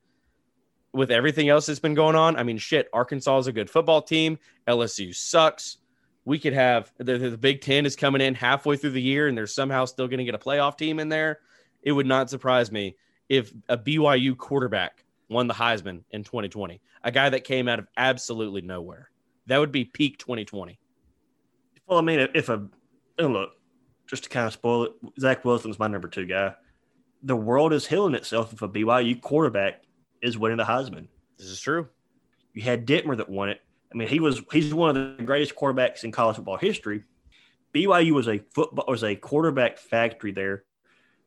with 0.92 1.10
everything 1.10 1.48
else 1.48 1.66
that's 1.66 1.80
been 1.80 1.94
going 1.94 2.16
on. 2.16 2.37
I 2.37 2.42
mean, 2.42 2.58
shit, 2.58 2.88
Arkansas 2.92 3.38
is 3.38 3.46
a 3.46 3.52
good 3.52 3.70
football 3.70 4.02
team. 4.02 4.38
LSU 4.66 5.14
sucks. 5.14 5.78
We 6.25 6.38
could 6.38 6.52
have 6.52 6.92
the, 6.98 7.18
the 7.18 7.38
Big 7.38 7.60
Ten 7.60 7.87
is 7.87 7.96
coming 7.96 8.20
in 8.20 8.34
halfway 8.34 8.76
through 8.76 8.90
the 8.90 9.02
year, 9.02 9.28
and 9.28 9.37
they're 9.37 9.46
somehow 9.46 9.84
still 9.84 10.08
going 10.08 10.18
to 10.18 10.25
get 10.25 10.34
a 10.34 10.38
playoff 10.38 10.76
team 10.76 10.98
in 10.98 11.08
there. 11.08 11.40
It 11.82 11.92
would 11.92 12.06
not 12.06 12.28
surprise 12.28 12.72
me 12.72 12.96
if 13.28 13.52
a 13.68 13.78
BYU 13.78 14.37
quarterback 14.37 15.04
won 15.28 15.47
the 15.47 15.54
Heisman 15.54 16.02
in 16.11 16.25
2020, 16.25 16.80
a 17.02 17.11
guy 17.11 17.28
that 17.30 17.44
came 17.44 17.68
out 17.68 17.78
of 17.78 17.87
absolutely 17.97 18.62
nowhere. 18.62 19.11
That 19.47 19.58
would 19.58 19.73
be 19.73 19.85
peak 19.85 20.18
2020. 20.18 20.78
Well, 21.87 21.99
I 21.99 22.02
mean, 22.02 22.28
if 22.35 22.49
a 22.49 22.66
oh, 23.18 23.26
look, 23.26 23.50
just 24.06 24.25
to 24.25 24.30
kind 24.30 24.47
of 24.47 24.52
spoil 24.52 24.85
it, 24.85 24.92
Zach 25.18 25.44
Wilson's 25.44 25.78
my 25.78 25.87
number 25.87 26.08
two 26.08 26.26
guy. 26.26 26.54
The 27.23 27.37
world 27.37 27.73
is 27.73 27.87
healing 27.87 28.14
itself 28.14 28.52
if 28.52 28.62
a 28.62 28.68
BYU 28.68 29.20
quarterback 29.20 29.82
is 30.23 30.38
winning 30.38 30.58
the 30.58 30.64
Heisman. 30.64 31.08
This 31.38 31.49
is 31.49 31.61
true. 31.61 31.88
You 32.52 32.62
had 32.62 32.87
Detmer 32.87 33.16
that 33.16 33.28
won 33.28 33.49
it. 33.49 33.61
I 33.92 33.97
mean, 33.97 34.08
he 34.08 34.20
was 34.20 34.42
he's 34.52 34.75
one 34.75 34.97
of 34.97 35.16
the 35.16 35.25
greatest 35.25 35.56
quarterbacks 35.56 36.04
in 36.04 36.12
college 36.12 36.37
football 36.37 36.58
history. 36.58 37.04
BYU 37.75 38.12
was 38.12 38.28
a 38.28 38.38
football 38.38 38.85
was 38.88 39.04
a 39.04 39.14
quarterback 39.14 39.78
factory 39.78 40.32
there 40.32 40.64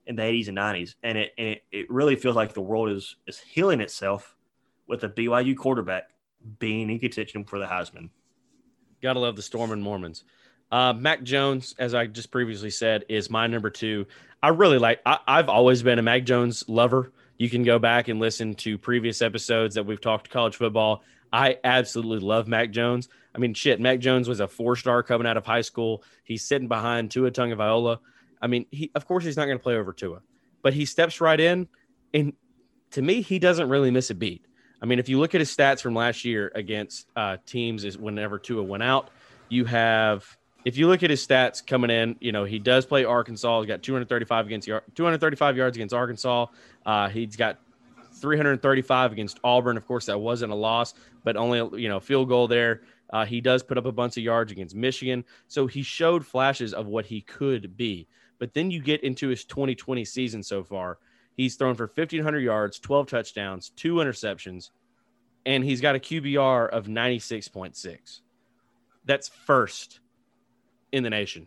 in 0.06 0.16
the 0.16 0.22
80s 0.22 0.48
and 0.48 0.58
90s. 0.58 0.96
And 1.04 1.18
it 1.18 1.34
and 1.38 1.48
it, 1.48 1.64
it 1.72 1.90
really 1.90 2.16
feels 2.16 2.36
like 2.36 2.54
the 2.54 2.62
world 2.62 2.90
is 2.90 3.16
is 3.28 3.40
healing 3.40 3.82
itself 3.82 4.36
with 4.88 5.04
a 5.04 5.10
BYU 5.10 5.56
quarterback 5.56 6.10
being 6.60 6.90
in 6.90 7.00
contention 7.00 7.44
for 7.44 7.60
the 7.60 7.66
Heisman. 7.66 8.10
Gotta 9.02 9.20
love 9.20 9.36
the 9.36 9.42
Storm 9.42 9.72
and 9.72 9.82
Mormons. 9.82 10.24
Uh, 10.72 10.94
Mac 10.94 11.24
Jones, 11.24 11.76
as 11.80 11.94
I 11.94 12.08
just 12.08 12.32
previously 12.32 12.70
said, 12.70 13.04
is 13.10 13.30
my 13.30 13.48
number 13.48 13.70
two. 13.70 14.06
I 14.42 14.50
really 14.50 14.78
like. 14.78 15.02
I, 15.06 15.20
I've 15.28 15.50
always 15.50 15.84
been 15.84 16.00
a 16.00 16.04
Mac 16.04 16.24
Jones 16.24 16.64
lover. 16.68 17.12
You 17.38 17.50
can 17.50 17.64
go 17.64 17.80
back 17.80 18.08
and 18.08 18.20
listen 18.20 18.54
to 18.56 18.78
previous 18.78 19.22
episodes 19.22 19.76
that 19.76 19.86
we've 19.86 20.00
talked 20.00 20.30
college 20.30 20.56
football. 20.56 21.04
I 21.34 21.58
absolutely 21.64 22.26
love 22.26 22.48
Mac 22.48 22.72
Jones. 22.72 23.10
I 23.34 23.40
mean, 23.40 23.54
shit, 23.54 23.80
Mac 23.80 24.00
Jones 24.00 24.28
was 24.28 24.40
a 24.40 24.48
four 24.48 24.76
star 24.76 25.04
coming 25.04 25.28
out 25.28 25.38
of 25.38 25.46
high 25.46 25.62
school. 25.62 26.04
He's 26.24 26.44
sitting 26.44 26.68
behind 26.68 27.12
Tua 27.12 27.32
Tagovailoa. 27.32 28.00
I 28.42 28.48
mean, 28.48 28.66
he 28.72 28.92
of 28.96 29.06
course 29.08 29.24
he's 29.24 29.38
not 29.38 29.46
going 29.46 29.58
to 29.58 29.64
play 29.64 29.76
over 29.76 29.94
Tua, 29.94 30.22
but 30.62 30.74
he 30.74 30.86
steps 30.86 31.22
right 31.22 31.40
in, 31.40 31.68
and 32.14 32.34
to 32.92 33.02
me, 33.02 33.22
he 33.22 33.40
doesn't 33.40 33.70
really 33.70 33.92
miss 33.92 34.10
a 34.10 34.16
beat. 34.16 34.46
I 34.82 34.86
mean, 34.86 35.00
if 35.00 35.08
you 35.08 35.20
look 35.20 35.36
at 35.36 35.42
his 35.42 35.56
stats 35.56 35.82
from 35.82 35.94
last 35.94 36.26
year 36.26 36.52
against 36.56 37.08
uh, 37.16 37.38
teams, 37.46 37.84
is 37.84 37.98
whenever 37.98 38.40
Tua 38.40 38.64
went 38.64 38.84
out, 38.84 39.10
you 39.50 39.66
have. 39.66 40.26
If 40.64 40.78
you 40.78 40.88
look 40.88 41.02
at 41.02 41.10
his 41.10 41.26
stats 41.26 41.66
coming 41.66 41.90
in, 41.90 42.18
you 42.20 42.32
know 42.32 42.44
he 42.44 42.60
does 42.60 42.86
play 42.86 43.04
Arkansas. 43.04 43.62
He's 43.62 43.68
got 43.68 43.82
235 43.82 44.46
against 44.46 44.68
235 44.68 45.58
yards 45.58 45.78
against 45.78 45.94
Arkansas. 45.94 46.48
Uh, 46.86 47.10
he's 47.10 47.36
got 47.36 47.60
335 48.22 49.12
against 49.12 49.40
Auburn. 49.44 49.78
Of 49.78 49.88
course, 49.88 50.06
that 50.06 50.20
wasn't 50.20 50.52
a 50.52 50.56
loss, 50.56 50.94
but 51.24 51.36
only 51.36 51.82
you 51.82 51.90
know 51.90 52.00
field 52.00 52.30
goal 52.30 52.48
there. 52.48 52.82
Uh, 53.12 53.26
he 53.26 53.42
does 53.42 53.62
put 53.62 53.78
up 53.78 53.86
a 53.86 53.92
bunch 53.92 54.18
of 54.18 54.24
yards 54.24 54.52
against 54.52 54.76
Michigan, 54.76 55.26
so 55.48 55.68
he 55.68 55.84
showed 55.84 56.26
flashes 56.26 56.74
of 56.74 56.88
what 56.88 57.06
he 57.06 57.22
could 57.22 57.76
be. 57.76 58.08
But 58.42 58.56
then 58.56 58.72
you 58.72 58.82
get 58.82 59.04
into 59.04 59.28
his 59.28 59.46
2020 59.46 60.04
season 60.04 60.42
so 60.42 60.64
far. 60.64 60.98
He's 61.38 61.58
thrown 61.58 61.76
for 61.76 61.86
1,500 61.86 62.40
yards, 62.40 62.80
12 62.80 63.06
touchdowns, 63.06 63.70
two 63.70 63.98
interceptions, 63.98 64.72
and 65.46 65.64
he's 65.64 65.80
got 65.80 65.94
a 65.94 66.00
QBR 66.00 66.70
of 66.70 66.88
96.6. 66.88 68.22
That's 69.06 69.30
first 69.30 70.00
in 70.92 71.04
the 71.04 71.12
nation. 71.12 71.46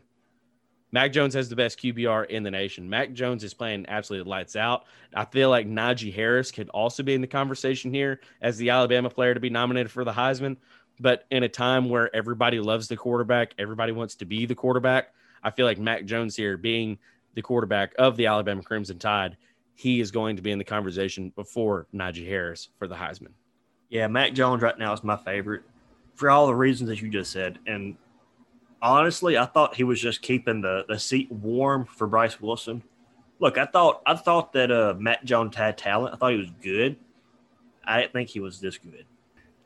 Mac 0.92 1.12
Jones 1.12 1.34
has 1.34 1.48
the 1.48 1.56
best 1.56 1.80
QBR 1.80 2.30
in 2.30 2.44
the 2.44 2.52
nation. 2.52 2.88
Mac 2.88 3.12
Jones 3.12 3.42
is 3.42 3.54
playing 3.54 3.86
absolutely 3.88 4.30
lights 4.30 4.54
out. 4.54 4.84
I 5.12 5.24
feel 5.24 5.50
like 5.50 5.66
Najee 5.66 6.14
Harris 6.14 6.52
could 6.52 6.68
also 6.68 7.02
be 7.02 7.14
in 7.14 7.20
the 7.20 7.26
conversation 7.26 7.92
here 7.92 8.20
as 8.40 8.56
the 8.56 8.70
Alabama 8.70 9.10
player 9.10 9.34
to 9.34 9.40
be 9.40 9.50
nominated 9.50 9.90
for 9.90 10.04
the 10.04 10.12
Heisman. 10.12 10.58
But 11.00 11.24
in 11.32 11.42
a 11.42 11.48
time 11.48 11.88
where 11.88 12.14
everybody 12.14 12.60
loves 12.60 12.86
the 12.86 12.96
quarterback, 12.96 13.54
everybody 13.58 13.90
wants 13.90 14.14
to 14.16 14.26
be 14.26 14.46
the 14.46 14.54
quarterback. 14.54 15.08
I 15.44 15.50
feel 15.50 15.66
like 15.66 15.78
Mac 15.78 16.04
Jones 16.06 16.34
here, 16.34 16.56
being 16.56 16.98
the 17.34 17.42
quarterback 17.42 17.94
of 17.98 18.16
the 18.16 18.26
Alabama 18.26 18.62
Crimson 18.62 18.98
Tide, 18.98 19.36
he 19.74 20.00
is 20.00 20.10
going 20.10 20.36
to 20.36 20.42
be 20.42 20.50
in 20.50 20.58
the 20.58 20.64
conversation 20.64 21.30
before 21.36 21.86
Najee 21.94 22.26
Harris 22.26 22.68
for 22.78 22.88
the 22.88 22.94
Heisman. 22.94 23.32
Yeah, 23.90 24.06
Mac 24.06 24.32
Jones 24.32 24.62
right 24.62 24.78
now 24.78 24.92
is 24.92 25.04
my 25.04 25.16
favorite 25.16 25.62
for 26.14 26.30
all 26.30 26.46
the 26.46 26.54
reasons 26.54 26.88
that 26.88 27.02
you 27.02 27.08
just 27.08 27.30
said. 27.30 27.58
And 27.66 27.96
honestly, 28.80 29.36
I 29.36 29.46
thought 29.46 29.74
he 29.74 29.84
was 29.84 30.00
just 30.00 30.22
keeping 30.22 30.60
the, 30.60 30.84
the 30.88 30.98
seat 30.98 31.30
warm 31.30 31.84
for 31.84 32.06
Bryce 32.06 32.40
Wilson. 32.40 32.82
Look, 33.40 33.58
I 33.58 33.66
thought 33.66 34.00
I 34.06 34.14
thought 34.14 34.52
that 34.52 34.70
uh, 34.70 34.94
Mac 34.98 35.24
Jones 35.24 35.56
had 35.56 35.76
talent. 35.76 36.14
I 36.14 36.16
thought 36.16 36.32
he 36.32 36.38
was 36.38 36.52
good. 36.62 36.96
I 37.84 38.00
didn't 38.00 38.12
think 38.12 38.28
he 38.30 38.40
was 38.40 38.60
this 38.60 38.78
good. 38.78 39.04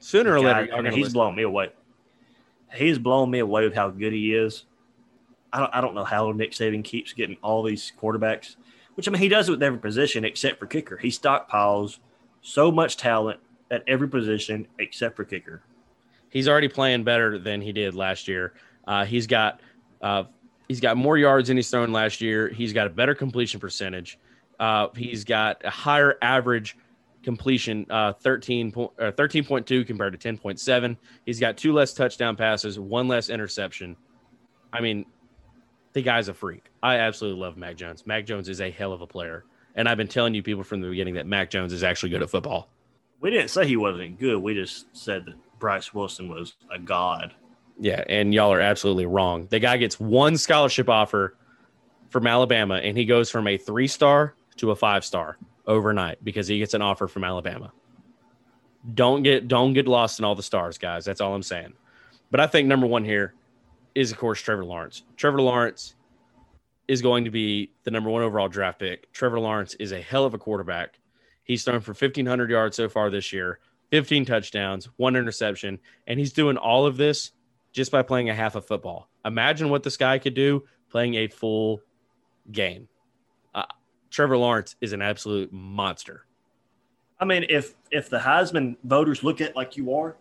Sooner 0.01 0.35
or 0.35 0.41
later, 0.41 0.75
I 0.75 0.81
mean, 0.81 0.93
he's 0.93 1.13
blown 1.13 1.37
me 1.37 1.43
away. 1.43 1.71
He's 2.75 2.99
blown 2.99 3.31
me 3.31 3.41
away 3.41 3.65
with 3.65 3.75
how 3.75 3.91
good 3.91 4.13
he 4.13 4.35
is. 4.35 4.65
I 5.53 5.61
don't, 5.61 5.75
I 5.75 5.81
don't 5.81 5.95
know 5.95 6.05
how 6.05 6.31
Nick 6.33 6.53
Saban 6.53 6.85
keeps 6.85 7.13
getting 7.13 7.37
all 7.43 7.63
these 7.63 7.93
quarterbacks, 8.01 8.57
which 8.95 9.09
I 9.09 9.11
mean, 9.11 9.23
he 9.23 9.29
does 9.29 9.49
it 9.49 9.53
with 9.53 9.63
every 9.63 9.79
position 9.79 10.25
except 10.25 10.59
for 10.59 10.67
kicker. 10.67 10.97
He 10.97 11.09
stockpiles 11.09 11.99
so 12.43 12.71
much 12.71 12.97
talent 12.97 13.41
at 13.71 13.83
every 13.87 14.09
position 14.09 14.67
except 14.79 15.17
for 15.17 15.25
kicker. 15.25 15.63
He's 16.31 16.49
already 16.49 16.69
playing 16.69 17.05
better 17.05 17.39
than 17.39 17.61
he 17.61 17.73
did 17.73 17.95
last 17.95 18.29
year. 18.29 18.53
Uh, 18.87 19.05
he's 19.05 19.27
got 19.27 19.61
uh, 20.03 20.25
he's 20.69 20.81
got 20.81 20.97
more 20.97 21.17
yards 21.17 21.49
than 21.49 21.57
he's 21.57 21.71
thrown 21.71 21.93
last 21.93 22.21
year. 22.21 22.49
He's 22.49 22.73
got 22.73 22.87
a 22.87 22.91
better 22.91 23.15
completion 23.15 23.61
percentage. 23.61 24.19
Uh, 24.59 24.89
he's 24.95 25.25
got 25.25 25.65
a 25.65 25.71
higher 25.71 26.17
average 26.21 26.77
completion, 27.23 27.87
uh, 27.91 28.13
13 28.13 28.73
point, 28.73 28.91
uh, 28.99 29.13
13.2 29.13 29.87
compared 29.87 30.19
to 30.19 30.33
10.7. 30.33 30.97
He's 31.27 31.41
got 31.41 31.57
two 31.57 31.73
less 31.73 31.93
touchdown 31.93 32.37
passes, 32.37 32.79
one 32.79 33.09
less 33.09 33.29
interception. 33.29 33.97
I 34.73 34.81
mean, 34.81 35.07
the 35.93 36.03
guy's 36.03 36.29
a 36.29 36.35
freak. 36.35 36.67
I 36.83 36.97
absolutely 36.97 37.41
love 37.41 37.57
Mac 37.57 37.77
Jones. 37.77 38.07
Mac 38.07 38.27
Jones 38.27 38.49
is 38.49 38.61
a 38.61 38.71
hell 38.71 38.93
of 38.93 39.01
a 39.01 39.07
player. 39.07 39.45
And 39.75 39.89
I've 39.89 39.97
been 39.97 40.09
telling 40.09 40.35
you 40.35 40.43
people 40.43 40.65
from 40.65 40.81
the 40.81 40.89
beginning 40.89 41.15
that 41.15 41.27
Mac 41.27 41.51
Jones 41.51 41.73
is 41.73 41.83
actually 41.85 42.11
good 42.11 42.23
at 42.23 42.31
football. 42.31 42.69
We 43.21 43.31
didn't 43.31 43.49
say 43.49 43.67
he 43.67 43.77
wasn't 43.77 44.19
good. 44.19 44.39
We 44.39 44.55
just 44.55 44.87
said 44.97 45.27
that 45.27 45.35
Bryce 45.59 45.93
Wilson 45.93 46.29
was 46.29 46.55
a 46.71 46.79
god. 46.79 47.35
Yeah, 47.81 48.03
and 48.09 48.35
y'all 48.35 48.53
are 48.53 48.61
absolutely 48.61 49.07
wrong. 49.07 49.47
The 49.51 49.59
guy 49.61 49.77
gets 49.77 50.01
one 50.01 50.37
scholarship 50.37 50.89
offer 50.89 51.37
from 52.11 52.27
Alabama, 52.27 52.77
and 52.77 52.97
he 52.97 53.05
goes 53.05 53.31
from 53.31 53.47
a 53.47 53.57
three 53.57 53.87
star 53.87 54.35
to 54.57 54.73
a 54.73 54.77
five 54.77 55.05
star 55.05 55.39
overnight 55.67 56.23
because 56.25 56.49
he 56.49 56.59
gets 56.59 56.75
an 56.75 56.83
offer 56.83 57.07
from 57.07 57.25
Alabama. 57.25 57.73
Don't 58.95 59.23
get 59.23 59.49
don't 59.49 59.75
get 59.75 59.87
lost 59.87 60.19
in 60.19 60.25
all 60.25 60.35
the 60.35 60.43
stars, 60.43 60.79
guys. 60.79 61.05
That's 61.05 61.21
all 61.21 61.35
I'm 61.35 61.43
saying. 61.43 61.75
But 62.31 62.41
I 62.41 62.47
think 62.47 62.69
number 62.69 62.87
one 62.87 63.05
here 63.05 63.35
is, 63.95 64.13
of 64.13 64.19
course, 64.19 64.41
Trevor 64.41 64.65
Lawrence. 64.65 65.03
Trevor 65.17 65.41
Lawrence 65.41 65.95
is 66.87 67.03
going 67.03 67.25
to 67.25 67.31
be 67.31 67.71
the 67.85 67.91
number 67.91 68.11
one 68.11 68.23
overall 68.23 68.49
draft 68.49 68.79
pick. 68.79 69.13
Trevor 69.13 69.41
Lawrence 69.41 69.75
is 69.75 69.93
a 69.93 70.01
hell 70.01 70.25
of 70.25 70.35
a 70.35 70.39
quarterback. 70.39 70.99
He's 71.45 71.65
thrown 71.65 71.81
for 71.81 71.93
1,500 71.93 72.51
yards 72.51 72.77
so 72.77 72.89
far 72.89 73.11
this 73.11 73.33
year, 73.33 73.61
15 73.91 74.25
touchdowns, 74.25 74.89
one 74.97 75.17
interception, 75.17 75.79
and 76.07 76.19
he's 76.19 76.33
doing 76.33 76.57
all 76.57 76.87
of 76.87 76.97
this 76.97 77.33
just 77.73 77.91
by 77.91 78.03
playing 78.03 78.31
a 78.31 78.35
half 78.35 78.55
of 78.55 78.67
football. 78.67 79.09
Imagine 79.25 79.69
what 79.69 79.83
this 79.83 79.97
guy 79.97 80.19
could 80.19 80.35
do 80.35 80.65
playing 80.91 81.15
a 81.15 81.29
full 81.29 81.81
game. 82.51 82.89
Uh, 83.55 83.65
Trevor 84.11 84.39
Lawrence 84.39 84.77
is 84.81 84.93
an 84.93 85.03
absolute 85.03 85.53
monster. 85.53 86.25
I 87.21 87.25
mean, 87.25 87.47
if 87.49 87.75
if 87.91 88.09
the 88.09 88.19
Heisman 88.19 88.77
voters 88.85 89.25
look 89.25 89.41
at 89.41 89.57
like 89.57 89.77
you 89.77 89.95
are, 89.95 90.17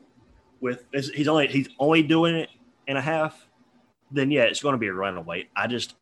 with 0.61 0.85
he's 0.91 1.27
only 1.27 1.47
he's 1.47 1.69
only 1.79 2.01
doing 2.01 2.35
it 2.35 2.49
in 2.87 2.97
a 2.97 3.01
half, 3.01 3.46
then 4.11 4.31
yeah, 4.31 4.43
it's 4.43 4.61
going 4.61 4.73
to 4.73 4.79
be 4.79 4.87
a 4.87 4.93
runaway. 4.93 5.47
I 5.55 5.67
just 5.67 5.95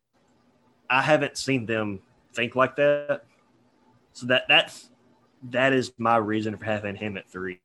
I 0.90 1.02
haven't 1.02 1.38
seen 1.38 1.66
them 1.66 2.00
think 2.34 2.56
like 2.56 2.76
that. 2.76 3.24
So 4.14 4.28
that 4.28 4.44
that's 4.48 4.90
that 5.52 5.74
is 5.74 5.92
my 5.98 6.18
reason 6.18 6.56
for 6.58 6.66
having 6.66 6.96
him 6.96 7.18
at 7.18 7.30
three, 7.30 7.60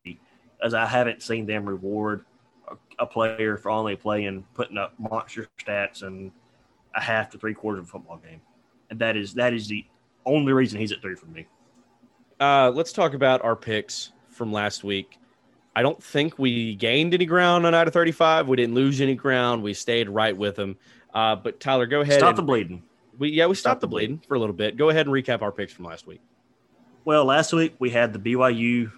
as 0.63 0.75
I 0.75 0.87
haven't 0.87 1.23
seen 1.23 1.47
them 1.47 1.69
reward 1.69 2.25
a, 2.69 3.05
a 3.05 3.07
player 3.07 3.57
for 3.57 3.71
only 3.71 3.97
playing, 3.97 4.45
putting 4.55 4.79
up 4.79 4.95
monster 4.99 5.47
stats 5.59 6.03
and 6.03 6.33
a 6.95 7.01
half 7.01 7.31
to 7.31 7.39
three 7.39 7.55
quarters 7.55 7.81
of 7.81 7.85
a 7.87 7.89
football 7.89 8.17
game, 8.17 8.41
and 8.91 8.99
that 8.99 9.17
is 9.17 9.35
that 9.35 9.53
is 9.53 9.69
the 9.69 9.85
only 10.27 10.53
reason 10.53 10.81
he's 10.81 10.93
at 10.93 11.01
three 11.01 11.15
for 11.15 11.27
me. 11.27 11.47
Uh, 12.41 12.71
let's 12.75 12.93
talk 12.93 13.15
about 13.15 13.43
our 13.45 13.55
picks 13.55 14.13
from 14.31 14.53
last 14.53 14.83
week 14.83 15.20
I 15.75 15.83
don't 15.83 16.03
think 16.03 16.39
we 16.39 16.75
gained 16.75 17.15
any 17.15 17.27
ground 17.27 17.65
on 17.65 17.75
out 17.75 17.87
of 17.87 17.93
35. 17.93 18.49
We 18.49 18.57
didn't 18.57 18.75
lose 18.75 19.01
any 19.01 19.15
ground. 19.15 19.63
We 19.63 19.75
stayed 19.75 20.09
right 20.09 20.37
with 20.37 20.57
them. 20.57 20.77
Uh, 21.15 21.37
but 21.37 21.61
Tyler, 21.61 21.87
go 21.87 22.01
ahead. 22.01 22.19
Stop 22.19 22.37
the 22.37 22.43
bleeding. 22.43 22.83
We 23.19 23.31
yeah, 23.31 23.47
we 23.47 23.55
stopped, 23.55 23.73
Stop 23.73 23.81
the 23.81 23.87
bleeding 23.87 24.23
for 24.27 24.35
a 24.35 24.39
little 24.39 24.55
bit. 24.55 24.77
Go 24.77 24.89
ahead 24.89 25.07
and 25.07 25.15
recap 25.15 25.43
our 25.43 25.53
picks 25.53 25.73
from 25.73 25.85
last 25.85 26.07
week. 26.07 26.21
Well, 27.05 27.25
last 27.25 27.53
week 27.53 27.75
we 27.79 27.91
had 27.91 28.13
the 28.13 28.19
BYU 28.19 28.91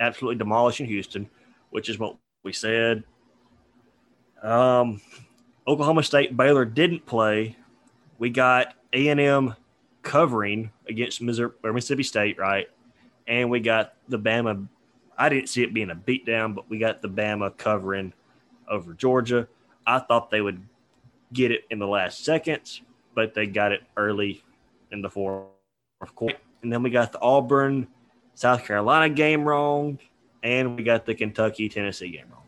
absolutely 0.00 0.38
demolishing 0.38 0.86
Houston, 0.86 1.28
which 1.70 1.88
is 1.88 1.98
what 1.98 2.16
we 2.42 2.52
said. 2.52 3.04
Um, 4.42 5.00
Oklahoma 5.66 6.02
State 6.02 6.36
Baylor 6.36 6.64
didn't 6.64 7.06
play. 7.06 7.56
We 8.18 8.30
got 8.30 8.74
A 8.92 9.08
and 9.08 9.20
M 9.20 9.54
covering 10.02 10.70
against 10.88 11.20
Missouri 11.20 11.52
or 11.62 11.72
Mississippi 11.72 12.02
State, 12.02 12.38
right? 12.38 12.68
And 13.26 13.50
we 13.50 13.60
got 13.60 13.94
the 14.08 14.18
Bama. 14.18 14.66
I 15.20 15.28
didn't 15.28 15.50
see 15.50 15.62
it 15.62 15.74
being 15.74 15.90
a 15.90 15.94
beatdown, 15.94 16.54
but 16.54 16.70
we 16.70 16.78
got 16.78 17.02
the 17.02 17.08
Bama 17.08 17.54
covering 17.56 18.14
over 18.68 18.94
Georgia. 18.94 19.46
I 19.86 19.98
thought 19.98 20.30
they 20.30 20.40
would 20.40 20.62
get 21.32 21.50
it 21.50 21.64
in 21.70 21.78
the 21.78 21.86
last 21.86 22.24
seconds, 22.24 22.80
but 23.14 23.34
they 23.34 23.46
got 23.46 23.70
it 23.72 23.82
early 23.98 24.42
in 24.90 25.02
the 25.02 25.10
fourth 25.10 25.48
quarter. 26.14 26.36
And 26.62 26.72
then 26.72 26.82
we 26.82 26.88
got 26.88 27.12
the 27.12 27.20
Auburn 27.20 27.86
South 28.34 28.64
Carolina 28.64 29.12
game 29.14 29.44
wrong, 29.44 29.98
and 30.42 30.76
we 30.76 30.82
got 30.84 31.04
the 31.04 31.14
Kentucky 31.14 31.68
Tennessee 31.68 32.10
game 32.10 32.24
wrong. 32.32 32.44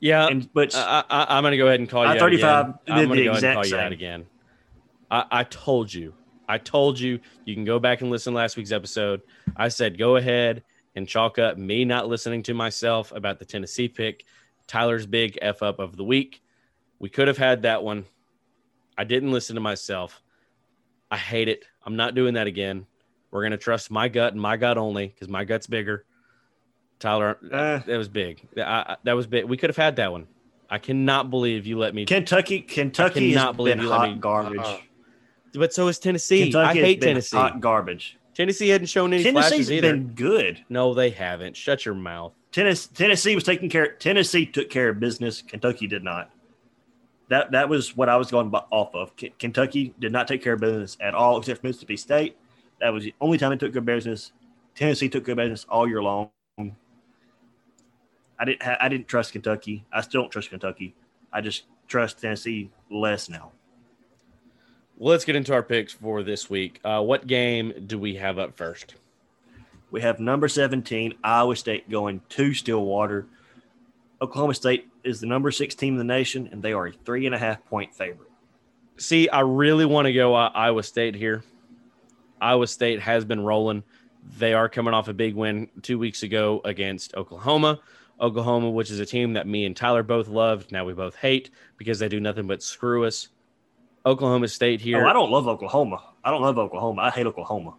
Yeah, 0.00 0.26
And 0.26 0.52
but 0.52 0.74
I, 0.74 1.04
I'm 1.10 1.42
going 1.44 1.52
to 1.52 1.58
go 1.58 1.66
ahead 1.68 1.78
and 1.78 1.88
call 1.88 2.04
you 2.04 2.10
I- 2.10 2.14
out 2.14 2.18
35 2.20 2.64
again. 2.66 2.74
did 2.86 2.92
I'm 2.92 2.96
going 2.96 3.08
the 3.10 3.16
to 3.16 3.24
go 3.24 3.30
ahead 3.32 3.44
and 3.44 3.54
call 3.54 3.66
you 3.66 3.76
out 3.76 3.80
same. 3.84 3.92
again. 3.92 4.26
I, 5.12 5.24
I 5.30 5.44
told 5.44 5.92
you. 5.94 6.14
I 6.48 6.58
told 6.58 6.98
you. 6.98 7.20
You 7.44 7.54
can 7.54 7.64
go 7.64 7.78
back 7.78 8.00
and 8.00 8.10
listen 8.10 8.32
to 8.32 8.36
last 8.38 8.56
week's 8.56 8.72
episode. 8.72 9.20
I 9.56 9.68
said 9.68 9.96
go 9.98 10.16
ahead 10.16 10.64
and 10.96 11.06
chalk 11.06 11.38
up 11.38 11.56
me 11.56 11.84
not 11.84 12.08
listening 12.08 12.42
to 12.44 12.54
myself 12.54 13.12
about 13.12 13.38
the 13.38 13.44
Tennessee 13.44 13.88
pick. 13.88 14.24
Tyler's 14.66 15.06
big 15.06 15.38
f 15.42 15.62
up 15.62 15.78
of 15.78 15.96
the 15.96 16.04
week. 16.04 16.42
We 16.98 17.08
could 17.08 17.28
have 17.28 17.38
had 17.38 17.62
that 17.62 17.82
one. 17.82 18.04
I 18.98 19.04
didn't 19.04 19.32
listen 19.32 19.54
to 19.54 19.60
myself. 19.60 20.22
I 21.10 21.16
hate 21.16 21.48
it. 21.48 21.64
I'm 21.84 21.96
not 21.96 22.14
doing 22.14 22.34
that 22.34 22.46
again. 22.46 22.86
We're 23.30 23.42
going 23.42 23.52
to 23.52 23.56
trust 23.58 23.90
my 23.90 24.08
gut 24.08 24.32
and 24.32 24.40
my 24.42 24.56
gut 24.56 24.76
only 24.78 25.08
because 25.08 25.28
my 25.28 25.44
gut's 25.44 25.66
bigger. 25.66 26.04
Tyler, 26.98 27.38
Uh, 27.50 27.78
that 27.86 27.96
was 27.96 28.08
big. 28.08 28.42
I, 28.56 28.60
I, 28.62 28.96
that 29.04 29.14
was 29.14 29.26
big. 29.26 29.44
We 29.46 29.56
could 29.56 29.70
have 29.70 29.76
had 29.76 29.96
that 29.96 30.12
one. 30.12 30.26
I 30.68 30.78
cannot 30.78 31.30
believe 31.30 31.66
you 31.66 31.78
let 31.78 31.94
me. 31.94 32.04
Kentucky 32.04 32.60
Kentucky 32.60 33.30
cannot 33.30 33.46
has 33.48 33.56
believe 33.56 33.76
been 33.76 33.84
you 33.84 33.90
let 33.90 33.98
hot 33.98 34.10
me- 34.10 34.18
garbage. 34.18 34.60
uh-uh. 34.60 34.78
but 35.54 35.72
so 35.72 35.88
is 35.88 35.98
Tennessee. 35.98 36.42
Kentucky 36.44 36.78
I 36.80 36.82
hate 36.82 37.00
Tennessee. 37.00 37.36
hot 37.36 37.60
garbage. 37.60 38.18
Tennessee 38.34 38.68
hadn't 38.68 38.86
shown 38.86 39.12
any 39.12 39.22
Tennessee's 39.22 39.50
flashes 39.50 39.72
either. 39.72 39.92
been 39.92 40.08
good. 40.14 40.64
No, 40.68 40.94
they 40.94 41.10
haven't. 41.10 41.56
Shut 41.56 41.84
your 41.84 41.94
mouth. 41.94 42.32
Tennessee, 42.52 42.90
Tennessee 42.94 43.34
was 43.34 43.44
taking 43.44 43.68
care. 43.68 43.92
Tennessee 43.92 44.46
took 44.46 44.70
care 44.70 44.88
of 44.90 45.00
business. 45.00 45.42
Kentucky 45.42 45.86
did 45.86 46.02
not. 46.04 46.30
That 47.28 47.52
that 47.52 47.68
was 47.68 47.96
what 47.96 48.08
I 48.08 48.16
was 48.16 48.30
going 48.30 48.52
off 48.52 48.94
of. 48.94 49.14
K- 49.16 49.32
Kentucky 49.38 49.94
did 50.00 50.10
not 50.12 50.26
take 50.26 50.42
care 50.42 50.54
of 50.54 50.60
business 50.60 50.96
at 51.00 51.14
all, 51.14 51.38
except 51.38 51.60
for 51.60 51.66
Mississippi 51.68 51.96
State. 51.96 52.36
That 52.80 52.92
was 52.92 53.04
the 53.04 53.14
only 53.20 53.38
time 53.38 53.50
they 53.50 53.56
took 53.56 53.72
good 53.72 53.84
business. 53.84 54.32
Tennessee 54.74 55.08
took 55.08 55.24
good 55.24 55.36
business 55.36 55.64
all 55.68 55.86
year 55.86 56.02
long. 56.02 56.30
I 56.58 58.44
didn't. 58.44 58.62
Ha- 58.62 58.78
I 58.80 58.88
didn't 58.88 59.06
trust 59.06 59.32
Kentucky. 59.32 59.84
I 59.92 60.00
still 60.00 60.22
don't 60.22 60.30
trust 60.30 60.50
Kentucky. 60.50 60.94
I 61.32 61.40
just 61.40 61.64
trust 61.86 62.20
Tennessee 62.20 62.70
less 62.90 63.28
now. 63.28 63.52
Well, 65.00 65.12
let's 65.12 65.24
get 65.24 65.34
into 65.34 65.54
our 65.54 65.62
picks 65.62 65.94
for 65.94 66.22
this 66.22 66.50
week. 66.50 66.78
Uh, 66.84 67.00
what 67.00 67.26
game 67.26 67.72
do 67.86 67.98
we 67.98 68.16
have 68.16 68.38
up 68.38 68.54
first? 68.54 68.96
We 69.90 70.02
have 70.02 70.20
number 70.20 70.46
17, 70.46 71.14
Iowa 71.24 71.56
State 71.56 71.88
going 71.88 72.20
to 72.28 72.52
Stillwater. 72.52 73.26
Oklahoma 74.20 74.52
State 74.52 74.88
is 75.02 75.18
the 75.18 75.26
number 75.26 75.50
six 75.50 75.74
team 75.74 75.94
in 75.94 75.98
the 75.98 76.04
nation, 76.04 76.50
and 76.52 76.62
they 76.62 76.74
are 76.74 76.88
a 76.88 76.92
three 76.92 77.24
and 77.24 77.34
a 77.34 77.38
half 77.38 77.64
point 77.64 77.94
favorite. 77.94 78.28
See, 78.98 79.26
I 79.30 79.40
really 79.40 79.86
want 79.86 80.04
to 80.04 80.12
go 80.12 80.34
uh, 80.34 80.50
Iowa 80.54 80.82
State 80.82 81.14
here. 81.14 81.44
Iowa 82.38 82.66
State 82.66 83.00
has 83.00 83.24
been 83.24 83.40
rolling. 83.40 83.82
They 84.36 84.52
are 84.52 84.68
coming 84.68 84.92
off 84.92 85.08
a 85.08 85.14
big 85.14 85.34
win 85.34 85.70
two 85.80 85.98
weeks 85.98 86.24
ago 86.24 86.60
against 86.66 87.14
Oklahoma. 87.14 87.80
Oklahoma, 88.20 88.68
which 88.68 88.90
is 88.90 89.00
a 89.00 89.06
team 89.06 89.32
that 89.32 89.46
me 89.46 89.64
and 89.64 89.74
Tyler 89.74 90.02
both 90.02 90.28
loved, 90.28 90.70
now 90.70 90.84
we 90.84 90.92
both 90.92 91.14
hate 91.14 91.48
because 91.78 91.98
they 91.98 92.08
do 92.10 92.20
nothing 92.20 92.46
but 92.46 92.62
screw 92.62 93.06
us. 93.06 93.28
Oklahoma 94.04 94.48
State 94.48 94.80
here. 94.80 95.04
Oh, 95.04 95.08
I 95.08 95.12
don't 95.12 95.30
love 95.30 95.46
Oklahoma. 95.46 96.02
I 96.24 96.30
don't 96.30 96.42
love 96.42 96.58
Oklahoma. 96.58 97.02
I 97.02 97.10
hate 97.10 97.26
Oklahoma. 97.26 97.74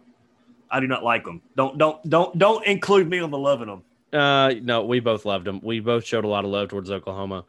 I 0.70 0.80
do 0.80 0.86
not 0.86 1.04
like 1.04 1.24
them. 1.24 1.42
Don't 1.56 1.76
don't 1.78 2.08
don't 2.08 2.36
don't 2.38 2.64
include 2.66 3.08
me 3.08 3.18
on 3.20 3.30
the 3.30 3.38
loving 3.38 3.68
them. 3.68 3.82
Uh, 4.12 4.54
no, 4.62 4.84
we 4.84 5.00
both 5.00 5.24
loved 5.24 5.46
them. 5.46 5.60
We 5.62 5.80
both 5.80 6.04
showed 6.04 6.24
a 6.24 6.28
lot 6.28 6.44
of 6.44 6.50
love 6.50 6.68
towards 6.68 6.90
Oklahoma, 6.90 7.44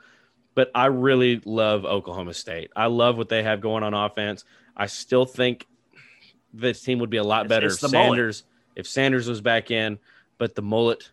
but 0.55 0.71
I 0.73 0.87
really 0.87 1.41
love 1.45 1.85
Oklahoma 1.85 2.33
State. 2.33 2.71
I 2.75 2.87
love 2.87 3.17
what 3.17 3.29
they 3.29 3.43
have 3.43 3.61
going 3.61 3.83
on 3.83 3.93
offense. 3.93 4.45
I 4.75 4.87
still 4.87 5.25
think 5.25 5.67
this 6.53 6.81
team 6.81 6.99
would 6.99 7.09
be 7.09 7.17
a 7.17 7.23
lot 7.23 7.47
better 7.47 7.67
it's 7.67 7.75
if 7.75 7.91
the 7.91 7.97
mullet. 7.97 8.09
Sanders 8.09 8.43
if 8.75 8.87
Sanders 8.87 9.27
was 9.27 9.41
back 9.41 9.71
in. 9.71 9.99
But 10.37 10.55
the 10.55 10.61
mullet, 10.61 11.11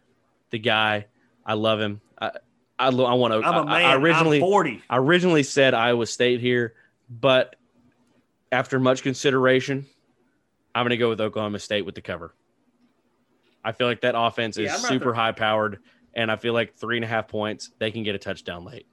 the 0.51 0.59
guy, 0.59 1.07
I 1.45 1.55
love 1.55 1.81
him. 1.81 2.01
I 2.19 2.33
I, 2.79 2.89
I 2.89 2.91
want 2.91 3.35
to. 3.35 3.47
I'm 3.47 3.55
a 3.55 3.65
man. 3.67 3.75
I, 3.75 3.83
I 3.83 3.97
originally 3.97 4.39
I'm 4.39 4.43
40. 4.43 4.83
I 4.89 4.97
originally 4.97 5.43
said 5.43 5.75
Iowa 5.75 6.07
State 6.07 6.41
here, 6.41 6.75
but 7.11 7.57
after 8.53 8.79
much 8.79 9.03
consideration, 9.03 9.87
I'm 10.75 10.85
going 10.85 10.91
to 10.91 10.97
go 10.97 11.09
with 11.09 11.21
Oklahoma 11.21 11.59
State 11.59 11.85
with 11.85 11.97
the 11.97 12.01
cover. 12.01 12.35
I 13.65 13.73
feel 13.73 13.87
like 13.87 14.01
that 14.03 14.15
offense 14.17 14.57
is 14.57 14.67
Yeah, 14.67 14.77
super 14.77 15.13
high 15.13 15.33
powered, 15.33 15.81
and 16.15 16.31
I 16.31 16.37
feel 16.37 16.55
like 16.55 16.77
three 16.77 16.97
and 16.97 17.05
a 17.05 17.09
half 17.09 17.29
points, 17.29 17.73
they 17.79 17.91
can 17.91 18.05
get 18.05 18.15
a 18.15 18.19
touchdown 18.19 18.65
late. 18.65 18.87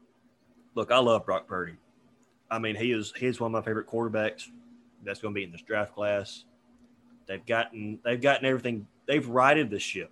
Look, 0.76 0.92
I 0.92 0.98
love 0.98 1.26
Brock 1.26 1.48
Purdy. 1.48 1.78
I 2.50 2.60
mean, 2.60 2.76
he 2.76 2.92
is 2.92 3.14
he's 3.16 3.40
one 3.40 3.54
of 3.54 3.54
my 3.54 3.62
favorite 3.62 3.88
quarterbacks. 3.88 4.48
That's 5.04 5.22
going 5.22 5.34
to 5.34 5.38
be 5.38 5.44
in 5.44 5.52
this 5.52 5.62
draft 5.62 5.94
class. 5.94 6.46
They've 7.28 7.46
gotten 7.46 8.00
they've 8.04 8.22
gotten 8.22 8.46
everything. 8.46 8.88
They've 9.06 9.28
righted 9.28 9.70
the 9.70 9.80
ship. 9.80 10.12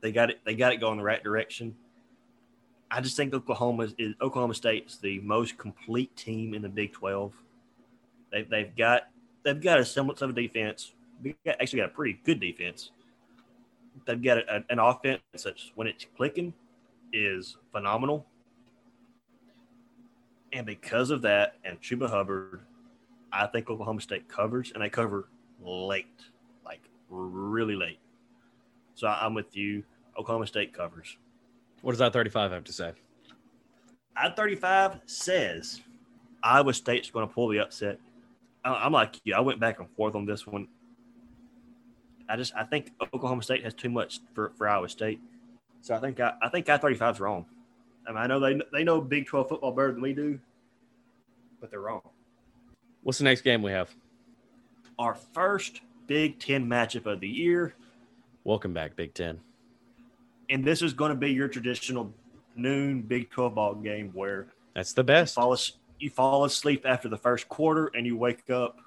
They 0.00 0.12
got 0.12 0.30
it. 0.30 0.40
They 0.44 0.54
got 0.54 0.72
it 0.72 0.76
going 0.78 0.98
the 0.98 1.04
right 1.04 1.22
direction. 1.22 1.74
I 2.90 3.00
just 3.00 3.16
think 3.16 3.34
Oklahoma 3.34 3.88
is 3.98 4.14
Oklahoma 4.20 4.54
State 4.54 4.86
is 4.88 4.98
the 4.98 5.20
most 5.20 5.58
complete 5.58 6.14
team 6.16 6.54
in 6.54 6.62
the 6.62 6.68
Big 6.68 6.92
Twelve. 6.92 7.32
They've 8.32 8.48
they've 8.48 8.74
got 8.74 9.08
they've 9.44 9.60
got 9.60 9.78
a 9.78 9.84
semblance 9.84 10.22
of 10.22 10.30
a 10.30 10.32
defense. 10.32 10.92
They 11.22 11.34
actually 11.46 11.80
got 11.80 11.90
a 11.90 11.94
pretty 11.94 12.20
good 12.24 12.40
defense. 12.40 12.90
They've 14.06 14.22
got 14.22 14.38
a, 14.38 14.64
an 14.70 14.78
offense 14.78 15.20
that's 15.32 15.72
when 15.74 15.86
it's 15.86 16.06
clicking 16.16 16.54
is 17.12 17.56
phenomenal. 17.72 18.26
And 20.52 20.64
because 20.64 21.10
of 21.10 21.22
that 21.22 21.56
and 21.64 21.80
Chuba 21.80 22.08
Hubbard, 22.08 22.62
I 23.32 23.46
think 23.46 23.68
Oklahoma 23.68 24.00
State 24.00 24.28
covers 24.28 24.72
and 24.72 24.82
they 24.82 24.88
cover 24.88 25.28
late, 25.62 26.06
like 26.64 26.80
really 27.10 27.76
late. 27.76 27.98
So 28.94 29.08
I'm 29.08 29.34
with 29.34 29.56
you. 29.56 29.84
Oklahoma 30.18 30.46
State 30.46 30.72
covers. 30.72 31.16
What 31.82 31.92
does 31.92 32.00
I 32.00 32.10
35 32.10 32.50
have 32.52 32.64
to 32.64 32.72
say? 32.72 32.92
I 34.16 34.30
35 34.30 35.00
says 35.06 35.80
Iowa 36.42 36.74
State's 36.74 37.10
going 37.10 37.26
to 37.26 37.32
pull 37.32 37.48
the 37.48 37.60
upset. 37.60 37.98
I- 38.64 38.74
I'm 38.74 38.92
like 38.92 39.20
you. 39.24 39.34
I 39.34 39.40
went 39.40 39.60
back 39.60 39.78
and 39.78 39.88
forth 39.90 40.14
on 40.14 40.26
this 40.26 40.46
one. 40.46 40.68
I 42.28 42.36
just 42.36 42.54
I 42.54 42.64
think 42.64 42.90
Oklahoma 43.14 43.42
State 43.42 43.64
has 43.64 43.74
too 43.74 43.88
much 43.88 44.20
for, 44.34 44.52
for 44.58 44.68
Iowa 44.68 44.88
State. 44.88 45.20
So 45.80 45.94
I 45.94 46.00
think 46.00 46.20
I, 46.20 46.34
I 46.42 46.48
think 46.48 46.68
I 46.68 46.76
35 46.76 47.14
is 47.14 47.20
wrong. 47.20 47.46
I 48.06 48.10
mean 48.10 48.18
I 48.18 48.26
know 48.26 48.40
they 48.40 48.60
they 48.72 48.84
know 48.84 49.00
Big 49.00 49.26
12 49.26 49.48
football 49.48 49.72
better 49.72 49.92
than 49.92 50.02
we 50.02 50.12
do, 50.12 50.38
but 51.60 51.70
they're 51.70 51.80
wrong. 51.80 52.02
What's 53.02 53.18
the 53.18 53.24
next 53.24 53.42
game 53.42 53.62
we 53.62 53.70
have? 53.70 53.94
Our 54.98 55.14
first 55.14 55.80
Big 56.06 56.38
10 56.38 56.66
matchup 56.66 57.06
of 57.06 57.20
the 57.20 57.28
year, 57.28 57.74
Welcome 58.44 58.72
back, 58.72 58.96
Big 58.96 59.12
Ten. 59.14 59.40
And 60.50 60.64
this 60.64 60.82
is 60.82 60.92
going 60.92 61.10
to 61.10 61.16
be 61.16 61.30
your 61.32 61.48
traditional 61.48 62.12
noon 62.56 63.02
Big 63.02 63.30
12 63.30 63.54
ball 63.54 63.74
game 63.74 64.10
where 64.14 64.46
That's 64.74 64.92
the 64.92 65.02
you 65.02 65.06
best. 65.06 65.34
fall, 65.34 65.52
as- 65.52 65.72
you 65.98 66.10
fall 66.10 66.44
asleep 66.44 66.84
after 66.86 67.08
the 67.08 67.16
first 67.16 67.48
quarter 67.48 67.90
and 67.94 68.06
you 68.06 68.16
wake 68.16 68.48
up 68.50 68.78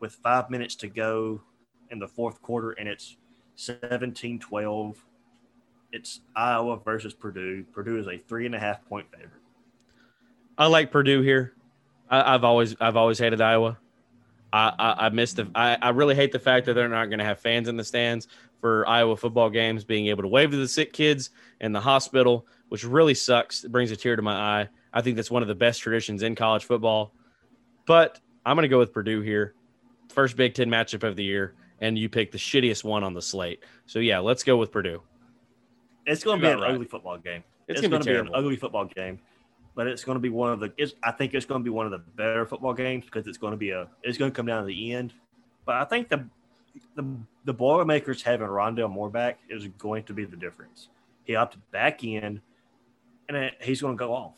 with 0.00 0.14
five 0.14 0.50
minutes 0.50 0.74
to 0.76 0.88
go 0.88 1.40
in 1.90 1.98
the 1.98 2.08
fourth 2.08 2.42
quarter 2.42 2.72
and 2.72 2.88
it's 2.88 3.16
17 3.54 4.38
12 4.38 5.04
it's 5.92 6.20
iowa 6.34 6.76
versus 6.76 7.14
purdue 7.14 7.64
purdue 7.72 7.96
is 7.98 8.06
a 8.08 8.18
three 8.18 8.44
and 8.44 8.54
a 8.54 8.58
half 8.58 8.84
point 8.86 9.06
favorite 9.10 9.30
I 10.58 10.66
like 10.68 10.90
Purdue 10.90 11.20
here. 11.20 11.52
I, 12.10 12.34
I've 12.34 12.42
always 12.42 12.74
I've 12.80 12.96
always 12.96 13.18
hated 13.18 13.42
Iowa. 13.42 13.76
I 14.52 14.72
I, 14.78 15.06
I 15.06 15.08
miss 15.10 15.34
the 15.34 15.48
I, 15.54 15.76
I 15.80 15.88
really 15.90 16.14
hate 16.14 16.32
the 16.32 16.38
fact 16.38 16.66
that 16.66 16.74
they're 16.74 16.88
not 16.88 17.06
going 17.06 17.18
to 17.18 17.24
have 17.24 17.40
fans 17.40 17.68
in 17.68 17.76
the 17.76 17.84
stands 17.84 18.28
for 18.60 18.86
Iowa 18.88 19.16
football 19.16 19.50
games, 19.50 19.84
being 19.84 20.06
able 20.06 20.22
to 20.22 20.28
wave 20.28 20.50
to 20.50 20.56
the 20.56 20.68
sick 20.68 20.92
kids 20.92 21.30
in 21.60 21.72
the 21.72 21.80
hospital, 21.80 22.46
which 22.68 22.84
really 22.84 23.14
sucks. 23.14 23.64
It 23.64 23.72
brings 23.72 23.90
a 23.90 23.96
tear 23.96 24.16
to 24.16 24.22
my 24.22 24.34
eye. 24.60 24.68
I 24.92 25.02
think 25.02 25.16
that's 25.16 25.30
one 25.30 25.42
of 25.42 25.48
the 25.48 25.54
best 25.54 25.80
traditions 25.80 26.22
in 26.22 26.34
college 26.34 26.64
football. 26.64 27.12
But 27.86 28.20
I'm 28.44 28.56
going 28.56 28.62
to 28.62 28.68
go 28.68 28.78
with 28.78 28.92
Purdue 28.92 29.20
here. 29.20 29.54
First 30.08 30.36
Big 30.36 30.54
Ten 30.54 30.68
matchup 30.70 31.02
of 31.02 31.16
the 31.16 31.24
year, 31.24 31.54
and 31.80 31.98
you 31.98 32.08
pick 32.08 32.32
the 32.32 32.38
shittiest 32.38 32.84
one 32.84 33.04
on 33.04 33.12
the 33.12 33.22
slate. 33.22 33.62
So 33.84 33.98
yeah, 33.98 34.18
let's 34.18 34.42
go 34.42 34.56
with 34.56 34.72
Purdue. 34.72 35.02
it's 36.06 36.24
going 36.24 36.40
to 36.40 36.46
be 36.46 36.52
an 36.52 36.60
right. 36.60 36.70
ugly 36.70 36.86
football 36.86 37.18
game. 37.18 37.44
It's, 37.68 37.80
It's, 37.80 37.88
gonna, 37.88 38.02
be 38.02 38.12
be 38.12 38.16
an 38.16 38.30
ugly 38.32 38.56
football 38.56 38.84
game, 38.84 39.18
but 39.76 39.86
it's 39.86 40.02
going 40.02 40.16
to 40.16 40.20
be 40.20 40.30
one 40.30 40.50
of 40.52 40.58
the. 40.58 40.72
I 41.04 41.12
think 41.12 41.34
it's 41.34 41.46
going 41.46 41.60
to 41.60 41.64
be 41.64 41.70
one 41.70 41.86
of 41.86 41.92
the 41.92 41.98
better 41.98 42.46
football 42.46 42.74
games 42.74 43.04
because 43.04 43.26
it's 43.28 43.38
going 43.38 43.52
to 43.52 43.56
be 43.56 43.70
a. 43.70 43.86
It's 44.02 44.18
going 44.18 44.32
to 44.32 44.34
come 44.34 44.46
down 44.46 44.62
to 44.62 44.66
the 44.66 44.92
end, 44.92 45.12
but 45.64 45.76
I 45.76 45.84
think 45.84 46.08
the 46.08 46.26
the 46.96 47.04
the 47.44 47.54
Boilermakers 47.54 48.22
having 48.22 48.48
Rondale 48.48 48.90
Moore 48.90 49.10
back 49.10 49.38
is 49.48 49.68
going 49.78 50.02
to 50.04 50.12
be 50.12 50.24
the 50.24 50.36
difference. 50.36 50.88
He 51.24 51.36
opted 51.36 51.60
back 51.70 52.02
in, 52.02 52.40
and 53.28 53.36
it- 53.36 53.54
he's 53.62 53.80
going 53.80 53.96
to 53.96 53.98
go 53.98 54.12
off. 54.12 54.34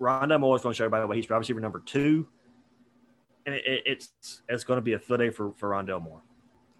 Rondale 0.00 0.40
Moore 0.40 0.56
is 0.56 0.62
going 0.62 0.72
to 0.72 0.76
show 0.76 0.84
everybody 0.84 1.06
why 1.06 1.16
he's 1.16 1.28
wide 1.28 1.36
receiver 1.36 1.60
number 1.60 1.80
two, 1.80 2.26
and 3.44 3.54
it, 3.54 3.66
it, 3.66 3.82
it's 3.84 4.42
it's 4.48 4.64
going 4.64 4.78
to 4.78 4.82
be 4.82 4.94
a 4.94 4.98
field 4.98 5.20
day 5.20 5.30
for 5.30 5.52
for 5.52 5.70
Rondale 5.70 6.02
Moore. 6.02 6.22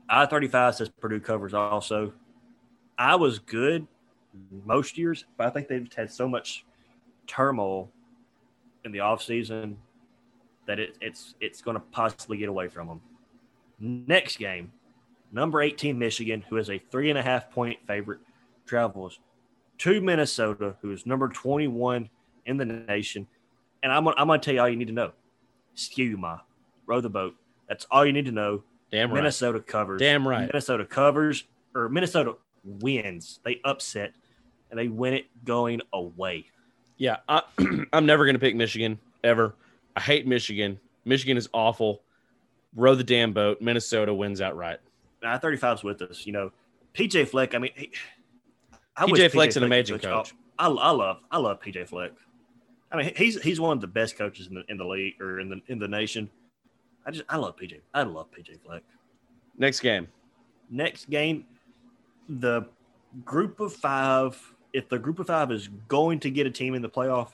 I 0.08 0.26
thirty 0.26 0.48
five 0.48 0.74
says 0.74 0.88
Purdue 0.88 1.20
covers 1.20 1.52
also. 1.54 2.12
I 2.98 3.14
was 3.16 3.38
good 3.38 3.86
most 4.64 4.98
years, 4.98 5.24
but 5.36 5.46
I 5.46 5.50
think 5.50 5.68
they've 5.68 5.90
had 5.94 6.10
so 6.10 6.28
much 6.28 6.65
turmoil 7.26 7.90
in 8.84 8.92
the 8.92 8.98
offseason 8.98 9.76
that 10.66 10.78
it, 10.78 10.96
it's 11.00 11.34
it's 11.40 11.60
going 11.62 11.76
to 11.76 11.82
possibly 11.92 12.36
get 12.36 12.48
away 12.48 12.68
from 12.68 12.88
them. 12.88 13.00
Next 13.78 14.38
game, 14.38 14.72
number 15.32 15.60
18 15.60 15.98
Michigan, 15.98 16.44
who 16.48 16.56
is 16.56 16.70
a 16.70 16.78
three 16.78 17.10
and 17.10 17.18
a 17.18 17.22
half 17.22 17.50
point 17.50 17.78
favorite, 17.86 18.20
travels 18.66 19.20
to 19.78 20.00
Minnesota, 20.00 20.76
who 20.80 20.90
is 20.92 21.04
number 21.06 21.28
21 21.28 22.08
in 22.46 22.56
the 22.56 22.64
nation. 22.64 23.26
And 23.82 23.92
I'm, 23.92 24.04
gonna- 24.04 24.16
I'm 24.18 24.26
going 24.26 24.40
to 24.40 24.44
tell 24.44 24.54
you 24.54 24.60
all 24.60 24.68
you 24.68 24.76
need 24.76 24.88
to 24.88 24.94
know. 24.94 25.12
Ski-U-Mah, 25.74 26.38
row 26.86 27.00
the 27.02 27.10
boat. 27.10 27.34
That's 27.68 27.86
all 27.90 28.06
you 28.06 28.12
need 28.12 28.24
to 28.24 28.32
know. 28.32 28.62
Damn 28.90 29.10
right. 29.10 29.16
Minnesota 29.16 29.60
covers. 29.60 30.00
Damn 30.00 30.26
right. 30.26 30.46
Minnesota 30.46 30.86
covers, 30.86 31.44
or 31.74 31.88
Minnesota 31.90 32.36
wins. 32.64 33.40
They 33.44 33.60
upset, 33.64 34.14
and 34.70 34.78
they 34.80 34.88
win 34.88 35.12
it 35.12 35.26
going 35.44 35.82
away. 35.92 36.46
Yeah, 36.96 37.18
I, 37.28 37.42
I'm 37.92 38.06
never 38.06 38.24
going 38.24 38.34
to 38.34 38.40
pick 38.40 38.56
Michigan 38.56 38.98
ever. 39.22 39.54
I 39.94 40.00
hate 40.00 40.26
Michigan. 40.26 40.78
Michigan 41.04 41.36
is 41.36 41.48
awful. 41.52 42.02
Row 42.74 42.94
the 42.94 43.04
damn 43.04 43.32
boat. 43.32 43.60
Minnesota 43.60 44.12
wins 44.12 44.40
outright. 44.40 44.80
I 45.22 45.38
35's 45.38 45.82
with 45.82 46.02
us. 46.02 46.26
You 46.26 46.32
know, 46.32 46.52
PJ 46.94 47.28
Fleck. 47.28 47.54
I 47.54 47.58
mean, 47.58 47.72
he, 47.74 47.90
I 48.96 49.06
PJ 49.06 49.30
Fleck's 49.30 49.56
an 49.56 49.60
Fleck 49.60 49.68
amazing 49.68 49.98
could 49.98 50.08
coach. 50.08 50.34
Oh, 50.58 50.76
I, 50.78 50.88
I 50.88 50.90
love 50.90 51.18
I 51.30 51.38
love 51.38 51.60
PJ 51.60 51.88
Fleck. 51.88 52.12
I 52.92 52.96
mean, 52.96 53.12
he's 53.16 53.40
he's 53.42 53.60
one 53.60 53.76
of 53.76 53.80
the 53.80 53.86
best 53.86 54.16
coaches 54.16 54.46
in 54.48 54.54
the 54.54 54.64
in 54.68 54.76
the 54.76 54.84
league 54.84 55.20
or 55.20 55.40
in 55.40 55.48
the 55.48 55.60
in 55.68 55.78
the 55.78 55.88
nation. 55.88 56.30
I 57.04 57.10
just 57.10 57.24
I 57.28 57.36
love 57.36 57.56
PJ. 57.56 57.80
I 57.94 58.02
love 58.02 58.28
PJ 58.30 58.60
Fleck. 58.64 58.82
Next 59.56 59.80
game. 59.80 60.08
Next 60.70 61.08
game, 61.08 61.46
the 62.28 62.62
group 63.24 63.60
of 63.60 63.72
five. 63.72 64.54
If 64.76 64.90
the 64.90 64.98
group 64.98 65.18
of 65.20 65.28
five 65.28 65.50
is 65.52 65.68
going 65.88 66.20
to 66.20 66.30
get 66.30 66.46
a 66.46 66.50
team 66.50 66.74
in 66.74 66.82
the 66.82 66.88
playoff, 66.90 67.30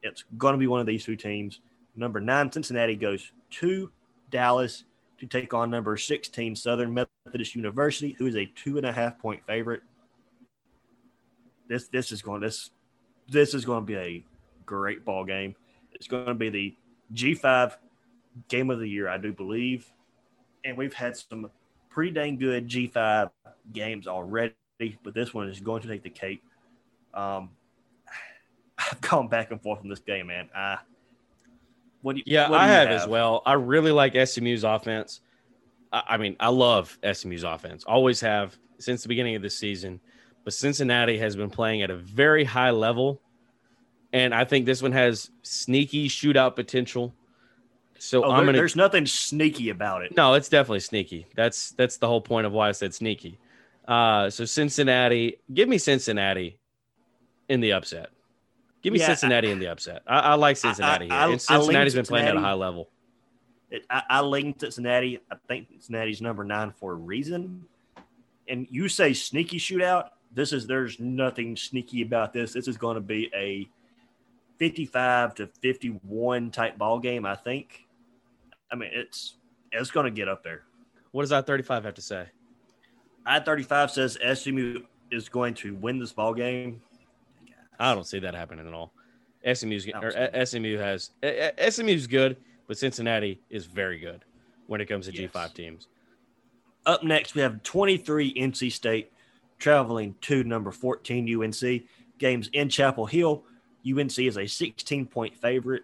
it's 0.00 0.22
going 0.38 0.52
to 0.52 0.58
be 0.58 0.68
one 0.68 0.78
of 0.78 0.86
these 0.86 1.04
two 1.04 1.16
teams. 1.16 1.60
Number 1.96 2.20
nine, 2.20 2.52
Cincinnati 2.52 2.94
goes 2.94 3.32
to 3.50 3.90
Dallas 4.30 4.84
to 5.18 5.26
take 5.26 5.52
on 5.54 5.70
number 5.70 5.96
16, 5.96 6.54
Southern 6.54 6.94
Methodist 6.94 7.56
University, 7.56 8.14
who 8.16 8.26
is 8.28 8.36
a 8.36 8.46
two 8.46 8.76
and 8.76 8.86
a 8.86 8.92
half 8.92 9.18
point 9.18 9.44
favorite. 9.44 9.82
This 11.68 11.88
this 11.88 12.12
is 12.12 12.22
going 12.22 12.42
this 12.42 12.70
this 13.28 13.54
is 13.54 13.64
going 13.64 13.82
to 13.82 13.86
be 13.86 13.96
a 13.96 14.24
great 14.64 15.04
ball 15.04 15.24
game. 15.24 15.56
It's 15.90 16.06
going 16.06 16.26
to 16.26 16.34
be 16.34 16.48
the 16.48 16.76
G5 17.12 17.74
game 18.46 18.70
of 18.70 18.78
the 18.78 18.88
year, 18.88 19.08
I 19.08 19.18
do 19.18 19.32
believe. 19.32 19.90
And 20.64 20.76
we've 20.76 20.94
had 20.94 21.16
some 21.16 21.50
pretty 21.90 22.12
dang 22.12 22.38
good 22.38 22.68
G5 22.68 23.30
games 23.72 24.06
already, 24.06 24.54
but 25.02 25.12
this 25.12 25.34
one 25.34 25.48
is 25.48 25.58
going 25.58 25.82
to 25.82 25.88
take 25.88 26.04
the 26.04 26.10
cake. 26.10 26.40
Um, 27.14 27.50
I've 28.78 29.00
gone 29.00 29.28
back 29.28 29.50
and 29.50 29.60
forth 29.62 29.80
on 29.80 29.88
this 29.88 30.00
game, 30.00 30.26
man. 30.28 30.48
I, 30.54 30.78
what 32.02 32.14
do 32.14 32.18
you, 32.18 32.24
Yeah, 32.26 32.48
what 32.50 32.60
I 32.60 32.64
you 32.66 32.72
have, 32.72 32.88
as 32.88 33.06
well. 33.06 33.42
I 33.46 33.52
really 33.54 33.92
like 33.92 34.14
SMU's 34.26 34.64
offense. 34.64 35.20
I, 35.92 36.02
I 36.10 36.16
mean, 36.16 36.36
I 36.40 36.48
love 36.48 36.98
SMU's 37.12 37.44
offense. 37.44 37.84
Always 37.84 38.20
have 38.20 38.56
since 38.78 39.02
the 39.02 39.08
beginning 39.08 39.36
of 39.36 39.42
the 39.42 39.50
season. 39.50 40.00
But 40.44 40.52
Cincinnati 40.54 41.18
has 41.18 41.36
been 41.36 41.50
playing 41.50 41.82
at 41.82 41.90
a 41.90 41.96
very 41.96 42.42
high 42.44 42.70
level. 42.70 43.20
And 44.12 44.34
I 44.34 44.44
think 44.44 44.66
this 44.66 44.82
one 44.82 44.92
has 44.92 45.30
sneaky 45.42 46.08
shootout 46.08 46.56
potential. 46.56 47.14
So 47.98 48.24
Oh, 48.24 48.30
I'm 48.30 48.38
there- 48.38 48.46
gonna 48.46 48.58
there's 48.58 48.74
nothing 48.74 49.06
sneaky 49.06 49.68
about 49.70 50.02
it. 50.02 50.16
No, 50.16 50.34
it's 50.34 50.48
definitely 50.48 50.80
sneaky. 50.80 51.26
That's 51.36 51.70
that's 51.72 51.98
the 51.98 52.08
whole 52.08 52.20
point 52.20 52.46
of 52.46 52.52
why 52.52 52.68
I 52.68 52.72
said 52.72 52.92
sneaky. 52.92 53.38
Uh, 53.86 54.28
so 54.28 54.44
Cincinnati, 54.44 55.36
give 55.54 55.68
me 55.68 55.78
Cincinnati 55.78 56.58
in 57.52 57.60
the 57.60 57.72
upset. 57.72 58.10
Give 58.82 58.92
me 58.92 58.98
Yeah, 58.98 59.06
Cincinnati 59.06 59.50
in 59.50 59.58
the 59.58 59.68
upset. 59.68 60.02
I, 60.06 60.18
I 60.18 60.34
like 60.34 60.56
Cincinnati 60.56 61.04
I- 61.10 61.14
here, 61.14 61.14
I- 61.14 61.28
I 61.28 61.32
and 61.32 61.40
Cincinnati's 61.40 61.94
been 61.94 62.06
playing 62.06 62.26
at 62.26 62.36
a 62.36 62.40
high 62.40 62.54
level. 62.54 62.88
It, 63.70 63.84
I, 63.88 64.02
I 64.10 64.20
lean 64.22 64.58
Cincinnati. 64.58 65.20
I 65.30 65.36
think 65.48 65.68
Cincinnati's 65.70 66.20
number 66.20 66.44
nine 66.44 66.72
for 66.72 66.92
a 66.92 66.96
reason. 66.96 67.64
And 68.48 68.66
you 68.70 68.88
say 68.88 69.12
sneaky 69.12 69.58
shootout. 69.58 70.08
This 70.34 70.52
is 70.52 70.66
there's 70.66 70.98
nothing 70.98 71.56
sneaky 71.56 72.02
about 72.02 72.32
this. 72.32 72.52
This 72.54 72.66
is 72.66 72.76
going 72.76 72.96
to 72.96 73.00
be 73.00 73.30
a 73.34 73.68
55 74.58 75.34
to 75.36 75.46
51 75.46 76.50
type 76.50 76.78
ball 76.78 76.98
game. 76.98 77.24
I 77.26 77.34
think. 77.36 77.86
I 78.70 78.76
mean, 78.76 78.90
it's 78.92 79.34
it's 79.70 79.90
going 79.90 80.04
to 80.04 80.10
get 80.10 80.28
up 80.28 80.42
there. 80.42 80.62
What 81.12 81.22
does 81.22 81.32
I 81.32 81.42
thirty 81.42 81.62
five 81.62 81.84
have 81.84 81.94
to 81.94 82.02
say? 82.02 82.26
I 83.24 83.38
35 83.38 83.90
says 83.92 84.18
SMU 84.34 84.80
is 85.12 85.28
going 85.28 85.54
to 85.54 85.74
win 85.76 85.98
this 86.00 86.12
ball 86.12 86.34
game. 86.34 86.82
I 87.82 87.94
don't 87.94 88.06
see 88.06 88.20
that 88.20 88.34
happening 88.34 88.66
at 88.66 88.72
all. 88.72 88.92
SMU's 89.52 89.88
or 89.88 90.46
SMU 90.46 90.78
has 90.78 91.10
uh, 91.22 91.26
uh, 91.26 91.70
SMU's 91.70 92.06
good, 92.06 92.36
but 92.68 92.78
Cincinnati 92.78 93.40
is 93.50 93.66
very 93.66 93.98
good 93.98 94.24
when 94.68 94.80
it 94.80 94.86
comes 94.86 95.06
to 95.06 95.12
G5 95.12 95.52
teams. 95.52 95.88
Up 96.86 97.02
next, 97.02 97.34
we 97.34 97.42
have 97.42 97.60
23 97.64 98.34
NC 98.34 98.70
State 98.70 99.12
traveling 99.58 100.14
to 100.20 100.44
number 100.44 100.70
14 100.70 101.42
UNC. 101.42 101.82
Games 102.18 102.48
in 102.52 102.68
Chapel 102.68 103.04
Hill. 103.04 103.42
UNC 103.84 104.16
is 104.16 104.38
a 104.38 104.46
16 104.46 105.06
point 105.06 105.36
favorite. 105.36 105.82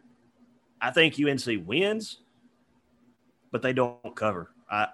I 0.81 0.93
think 0.93 1.17
UNC 1.19 1.67
wins, 1.67 2.19
but 3.51 3.61
they 3.61 3.73
don't 3.73 4.15
cover. 4.15 4.53
I, 4.71 4.87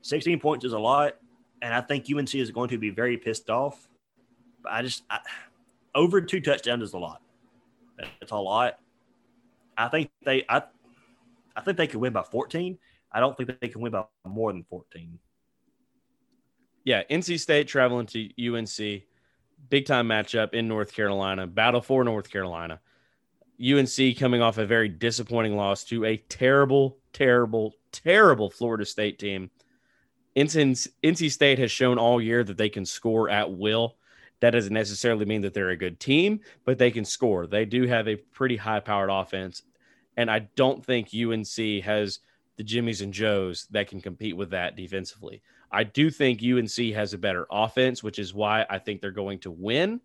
16 0.00 0.40
points 0.40 0.64
is 0.64 0.72
a 0.72 0.78
lot, 0.78 1.18
and 1.60 1.72
I 1.72 1.82
think 1.82 2.06
UNC 2.12 2.34
is 2.34 2.50
going 2.50 2.70
to 2.70 2.78
be 2.78 2.90
very 2.90 3.16
pissed 3.16 3.48
off. 3.48 3.88
But 4.60 4.72
I 4.72 4.82
just 4.82 5.04
I, 5.08 5.20
over 5.94 6.20
two 6.20 6.40
touchdowns 6.40 6.82
is 6.82 6.92
a 6.94 6.98
lot. 6.98 7.22
It's 8.20 8.32
a 8.32 8.36
lot. 8.36 8.78
I 9.76 9.88
think 9.88 10.10
they 10.24 10.44
I 10.48 10.62
I 11.54 11.60
think 11.60 11.76
they 11.76 11.86
could 11.86 12.00
win 12.00 12.12
by 12.12 12.22
14. 12.22 12.78
I 13.10 13.20
don't 13.20 13.36
think 13.36 13.60
they 13.60 13.68
can 13.68 13.80
win 13.80 13.92
by 13.92 14.04
more 14.26 14.52
than 14.52 14.64
14. 14.64 15.18
Yeah, 16.84 17.02
NC 17.10 17.38
State 17.38 17.68
traveling 17.68 18.06
to 18.06 18.54
UNC, 18.54 19.02
big 19.68 19.86
time 19.86 20.08
matchup 20.08 20.54
in 20.54 20.66
North 20.66 20.92
Carolina, 20.92 21.46
battle 21.46 21.80
for 21.80 22.02
North 22.04 22.30
Carolina. 22.30 22.80
UNC 23.62 24.18
coming 24.18 24.42
off 24.42 24.58
a 24.58 24.66
very 24.66 24.88
disappointing 24.88 25.56
loss 25.56 25.84
to 25.84 26.04
a 26.04 26.16
terrible, 26.16 26.98
terrible, 27.12 27.74
terrible 27.92 28.50
Florida 28.50 28.84
State 28.84 29.18
team. 29.18 29.50
NC 30.34 31.30
State 31.30 31.58
has 31.58 31.70
shown 31.70 31.98
all 31.98 32.20
year 32.20 32.42
that 32.42 32.56
they 32.56 32.70
can 32.70 32.86
score 32.86 33.28
at 33.28 33.52
will. 33.52 33.96
That 34.42 34.50
doesn't 34.50 34.74
necessarily 34.74 35.24
mean 35.24 35.42
that 35.42 35.54
they're 35.54 35.70
a 35.70 35.76
good 35.76 36.00
team, 36.00 36.40
but 36.64 36.76
they 36.76 36.90
can 36.90 37.04
score. 37.04 37.46
They 37.46 37.64
do 37.64 37.86
have 37.86 38.08
a 38.08 38.16
pretty 38.16 38.56
high 38.56 38.80
powered 38.80 39.08
offense. 39.08 39.62
And 40.16 40.28
I 40.28 40.48
don't 40.56 40.84
think 40.84 41.10
UNC 41.14 41.84
has 41.84 42.18
the 42.56 42.64
Jimmies 42.64 43.02
and 43.02 43.12
Joes 43.12 43.68
that 43.70 43.86
can 43.86 44.00
compete 44.00 44.36
with 44.36 44.50
that 44.50 44.74
defensively. 44.74 45.42
I 45.70 45.84
do 45.84 46.10
think 46.10 46.42
UNC 46.42 46.92
has 46.92 47.14
a 47.14 47.18
better 47.18 47.46
offense, 47.52 48.02
which 48.02 48.18
is 48.18 48.34
why 48.34 48.66
I 48.68 48.78
think 48.78 49.00
they're 49.00 49.12
going 49.12 49.38
to 49.40 49.52
win. 49.52 50.00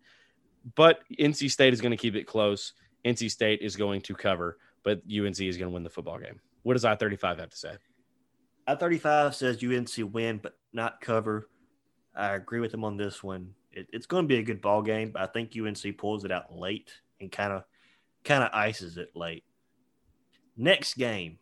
But 0.76 1.00
NC 1.18 1.50
State 1.50 1.72
is 1.72 1.80
going 1.80 1.90
to 1.90 1.96
keep 1.96 2.14
it 2.14 2.28
close. 2.28 2.74
NC 3.04 3.32
State 3.32 3.60
is 3.60 3.74
going 3.74 4.02
to 4.02 4.14
cover, 4.14 4.58
but 4.84 5.02
UNC 5.04 5.40
is 5.40 5.56
going 5.56 5.68
to 5.68 5.74
win 5.74 5.82
the 5.82 5.90
football 5.90 6.20
game. 6.20 6.38
What 6.62 6.74
does 6.74 6.84
I 6.84 6.94
35 6.94 7.40
have 7.40 7.50
to 7.50 7.56
say? 7.56 7.72
I 8.68 8.76
35 8.76 9.34
says 9.34 9.64
UNC 9.64 10.14
win, 10.14 10.38
but 10.40 10.56
not 10.72 11.00
cover. 11.00 11.48
I 12.14 12.36
agree 12.36 12.60
with 12.60 12.72
him 12.72 12.84
on 12.84 12.96
this 12.96 13.24
one. 13.24 13.54
It, 13.78 13.88
it's 13.92 14.06
going 14.06 14.24
to 14.24 14.28
be 14.28 14.38
a 14.38 14.42
good 14.42 14.60
ball 14.60 14.82
game, 14.82 15.12
but 15.12 15.22
I 15.22 15.26
think 15.26 15.52
UNC 15.56 15.96
pulls 15.96 16.24
it 16.24 16.32
out 16.32 16.54
late 16.54 16.90
and 17.20 17.30
kind 17.30 17.52
of 17.52 17.64
kind 18.24 18.42
of 18.42 18.50
ices 18.52 18.96
it 18.96 19.10
late. 19.14 19.44
Next 20.56 20.94
game, 20.94 21.38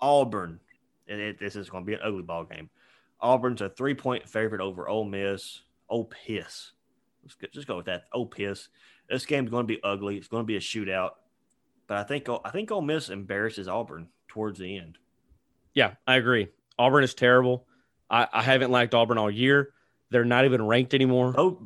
Auburn. 0.00 0.60
It, 1.06 1.40
this 1.40 1.56
is 1.56 1.68
going 1.68 1.84
to 1.84 1.86
be 1.86 1.94
an 1.94 2.00
ugly 2.04 2.22
ball 2.22 2.44
game. 2.44 2.70
Auburn's 3.20 3.60
a 3.60 3.68
three 3.68 3.94
point 3.94 4.28
favorite 4.28 4.60
over 4.60 4.88
Ole 4.88 5.04
Miss. 5.04 5.62
Oh 5.88 6.04
piss. 6.04 6.72
Let's 7.22 7.34
go, 7.34 7.48
just 7.52 7.66
go 7.66 7.76
with 7.76 7.86
that. 7.86 8.04
Oh 8.12 8.24
piss. 8.24 8.68
This 9.08 9.26
game's 9.26 9.50
going 9.50 9.66
to 9.66 9.74
be 9.74 9.82
ugly. 9.82 10.16
It's 10.16 10.28
going 10.28 10.44
to 10.44 10.46
be 10.46 10.56
a 10.56 10.60
shootout. 10.60 11.10
But 11.88 11.96
I 11.98 12.04
think 12.04 12.28
I 12.44 12.50
think 12.50 12.70
Ole 12.70 12.82
Miss 12.82 13.08
embarrasses 13.08 13.66
Auburn 13.66 14.06
towards 14.28 14.60
the 14.60 14.78
end. 14.78 14.98
Yeah, 15.74 15.94
I 16.06 16.16
agree. 16.16 16.48
Auburn 16.78 17.02
is 17.02 17.14
terrible. 17.14 17.66
I, 18.08 18.28
I 18.32 18.42
haven't 18.42 18.70
liked 18.70 18.94
Auburn 18.94 19.18
all 19.18 19.30
year. 19.30 19.72
They're 20.10 20.24
not 20.24 20.44
even 20.44 20.66
ranked 20.66 20.94
anymore. 20.94 21.32
Bo, 21.32 21.58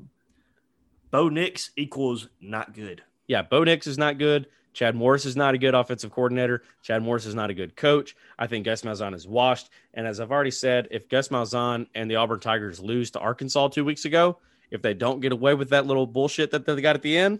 Bo 1.10 1.28
Nix 1.28 1.70
equals 1.76 2.28
not 2.40 2.74
good. 2.74 3.02
Yeah, 3.26 3.42
Bo 3.42 3.64
Nix 3.64 3.86
is 3.86 3.98
not 3.98 4.18
good. 4.18 4.46
Chad 4.74 4.96
Morris 4.96 5.24
is 5.24 5.36
not 5.36 5.54
a 5.54 5.58
good 5.58 5.74
offensive 5.74 6.10
coordinator. 6.10 6.62
Chad 6.82 7.00
Morris 7.02 7.26
is 7.26 7.34
not 7.34 7.48
a 7.48 7.54
good 7.54 7.76
coach. 7.76 8.16
I 8.38 8.48
think 8.48 8.64
Gus 8.64 8.82
Malzahn 8.82 9.14
is 9.14 9.26
washed. 9.26 9.70
And 9.94 10.04
as 10.04 10.18
I've 10.18 10.32
already 10.32 10.50
said, 10.50 10.88
if 10.90 11.08
Gus 11.08 11.28
Malzahn 11.28 11.86
and 11.94 12.10
the 12.10 12.16
Auburn 12.16 12.40
Tigers 12.40 12.80
lose 12.80 13.12
to 13.12 13.20
Arkansas 13.20 13.68
two 13.68 13.84
weeks 13.84 14.04
ago, 14.04 14.38
if 14.72 14.82
they 14.82 14.92
don't 14.92 15.20
get 15.20 15.30
away 15.30 15.54
with 15.54 15.70
that 15.70 15.86
little 15.86 16.08
bullshit 16.08 16.50
that 16.50 16.66
they 16.66 16.80
got 16.80 16.96
at 16.96 17.02
the 17.02 17.16
end, 17.16 17.38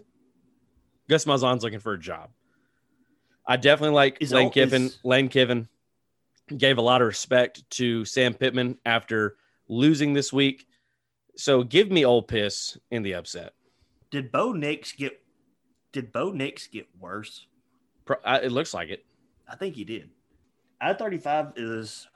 Gus 1.09 1.25
Malzahn's 1.25 1.61
looking 1.61 1.79
for 1.79 1.91
a 1.91 1.99
job. 1.99 2.29
I 3.45 3.57
definitely 3.57 3.95
like 3.95 4.17
Is 4.21 4.31
Lane 4.31 4.45
all- 4.45 4.51
Kiffin. 4.51 4.83
is- 4.85 4.99
Lane 5.03 5.27
Kiffin 5.27 5.67
gave 6.55 6.77
a 6.77 6.81
lot 6.81 7.01
of 7.01 7.07
respect 7.07 7.69
to 7.71 8.05
Sam 8.05 8.33
Pittman 8.33 8.77
after 8.85 9.35
losing 9.67 10.13
this 10.13 10.31
week. 10.31 10.65
So 11.37 11.63
give 11.63 11.91
me 11.91 12.05
old 12.05 12.27
piss 12.27 12.77
in 12.91 13.03
the 13.03 13.15
upset. 13.15 13.53
Did 14.11 14.31
Bo 14.31 14.51
Nix 14.53 14.93
get? 14.93 15.21
Did 15.91 16.11
Bo 16.11 16.31
Nix 16.31 16.67
get 16.67 16.87
worse? 16.99 17.47
Pro- 18.05 18.17
I, 18.23 18.39
it 18.39 18.51
looks 18.51 18.73
like 18.73 18.89
it. 18.89 19.05
I 19.47 19.55
think 19.55 19.75
he 19.75 19.83
did. 19.83 20.09
I 20.79 20.93
thirty 20.93 21.17
five 21.17 21.53
is 21.55 22.07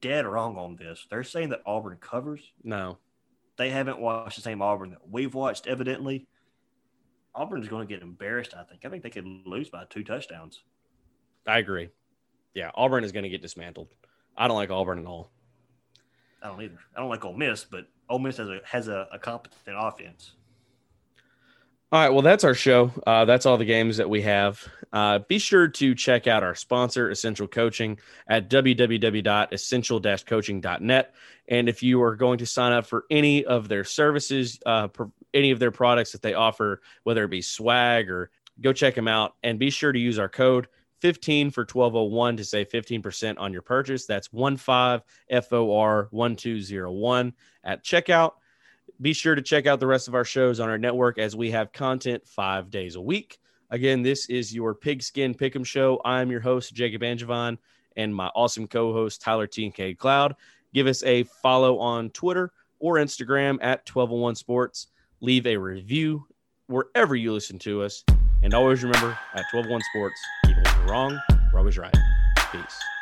dead 0.00 0.26
wrong 0.26 0.56
on 0.56 0.76
this. 0.76 1.06
They're 1.10 1.24
saying 1.24 1.50
that 1.50 1.62
Auburn 1.66 1.98
covers. 2.00 2.52
No. 2.62 2.98
They 3.56 3.70
haven't 3.70 4.00
watched 4.00 4.36
the 4.36 4.42
same 4.42 4.62
Auburn 4.62 4.90
that 4.90 5.08
we've 5.08 5.34
watched. 5.34 5.66
Evidently, 5.66 6.26
Auburn's 7.34 7.68
going 7.68 7.86
to 7.86 7.94
get 7.94 8.02
embarrassed. 8.02 8.54
I 8.56 8.64
think. 8.64 8.84
I 8.84 8.88
think 8.88 9.02
they 9.02 9.10
could 9.10 9.26
lose 9.26 9.70
by 9.70 9.84
two 9.88 10.02
touchdowns. 10.02 10.62
I 11.46 11.58
agree. 11.58 11.90
Yeah, 12.54 12.70
Auburn 12.74 13.04
is 13.04 13.12
going 13.12 13.24
to 13.24 13.28
get 13.28 13.42
dismantled. 13.42 13.88
I 14.36 14.48
don't 14.48 14.56
like 14.56 14.70
Auburn 14.70 14.98
at 14.98 15.06
all. 15.06 15.30
I 16.42 16.48
don't 16.48 16.62
either. 16.62 16.78
I 16.96 17.00
don't 17.00 17.10
like 17.10 17.24
Ole 17.24 17.32
Miss, 17.34 17.64
but 17.64 17.86
Ole 18.08 18.18
Miss 18.18 18.36
has 18.36 18.48
a 18.48 18.60
has 18.64 18.88
a, 18.88 19.08
a 19.12 19.18
competent 19.18 19.76
offense. 19.78 20.32
All 21.92 22.00
right, 22.00 22.08
well, 22.08 22.22
that's 22.22 22.42
our 22.42 22.54
show. 22.54 22.90
Uh, 23.06 23.24
that's 23.24 23.46
all 23.46 23.56
the 23.56 23.64
games 23.64 23.98
that 23.98 24.10
we 24.10 24.22
have. 24.22 24.66
Uh, 24.92 25.20
be 25.20 25.38
sure 25.38 25.68
to 25.68 25.94
check 25.94 26.26
out 26.26 26.42
our 26.42 26.56
sponsor, 26.56 27.08
Essential 27.08 27.46
Coaching, 27.46 28.00
at 28.26 28.50
www.essential-coaching.net. 28.50 31.14
And 31.46 31.68
if 31.68 31.84
you 31.84 32.02
are 32.02 32.16
going 32.16 32.38
to 32.38 32.46
sign 32.46 32.72
up 32.72 32.86
for 32.86 33.04
any 33.10 33.44
of 33.44 33.68
their 33.68 33.84
services, 33.84 34.58
uh, 34.66 34.88
any 35.32 35.52
of 35.52 35.60
their 35.60 35.70
products 35.70 36.10
that 36.12 36.22
they 36.22 36.34
offer, 36.34 36.82
whether 37.04 37.22
it 37.22 37.30
be 37.30 37.42
swag 37.42 38.10
or 38.10 38.32
go 38.60 38.72
check 38.72 38.96
them 38.96 39.06
out, 39.06 39.36
and 39.44 39.60
be 39.60 39.70
sure 39.70 39.92
to 39.92 39.98
use 39.98 40.18
our 40.18 40.28
code 40.28 40.66
15 41.04 41.50
for 41.50 41.66
1201 41.70 42.38
to 42.38 42.44
save 42.46 42.70
15% 42.70 43.34
on 43.36 43.52
your 43.52 43.60
purchase. 43.60 44.06
That's 44.06 44.28
15 44.28 44.56
FOR 44.56 46.08
1201 46.10 47.32
at 47.62 47.84
checkout. 47.84 48.32
Be 49.02 49.12
sure 49.12 49.34
to 49.34 49.42
check 49.42 49.66
out 49.66 49.80
the 49.80 49.86
rest 49.86 50.08
of 50.08 50.14
our 50.14 50.24
shows 50.24 50.60
on 50.60 50.70
our 50.70 50.78
network 50.78 51.18
as 51.18 51.36
we 51.36 51.50
have 51.50 51.74
content 51.74 52.26
five 52.26 52.70
days 52.70 52.96
a 52.96 53.02
week. 53.02 53.38
Again, 53.68 54.00
this 54.00 54.30
is 54.30 54.54
your 54.54 54.74
Pigskin 54.74 55.34
Pick'em 55.34 55.66
Show. 55.66 56.00
I'm 56.06 56.30
your 56.30 56.40
host, 56.40 56.72
Jacob 56.72 57.02
Angevon, 57.02 57.58
and 57.98 58.14
my 58.14 58.28
awesome 58.28 58.66
co 58.66 58.94
host, 58.94 59.20
Tyler 59.20 59.46
T. 59.46 59.66
and 59.66 59.74
K. 59.74 59.92
Cloud. 59.92 60.34
Give 60.72 60.86
us 60.86 61.02
a 61.02 61.24
follow 61.24 61.78
on 61.80 62.08
Twitter 62.10 62.50
or 62.78 62.94
Instagram 62.94 63.58
at 63.60 63.86
1201 63.86 64.36
Sports. 64.36 64.86
Leave 65.20 65.46
a 65.46 65.58
review 65.58 66.26
wherever 66.68 67.14
you 67.14 67.34
listen 67.34 67.58
to 67.58 67.82
us. 67.82 68.02
And 68.42 68.54
always 68.54 68.82
remember 68.82 69.18
at 69.34 69.44
1201 69.52 69.82
Sports, 69.90 70.20
wrong, 70.84 71.20
we're 71.52 71.58
always 71.58 71.78
right. 71.78 71.94
Peace. 72.52 72.93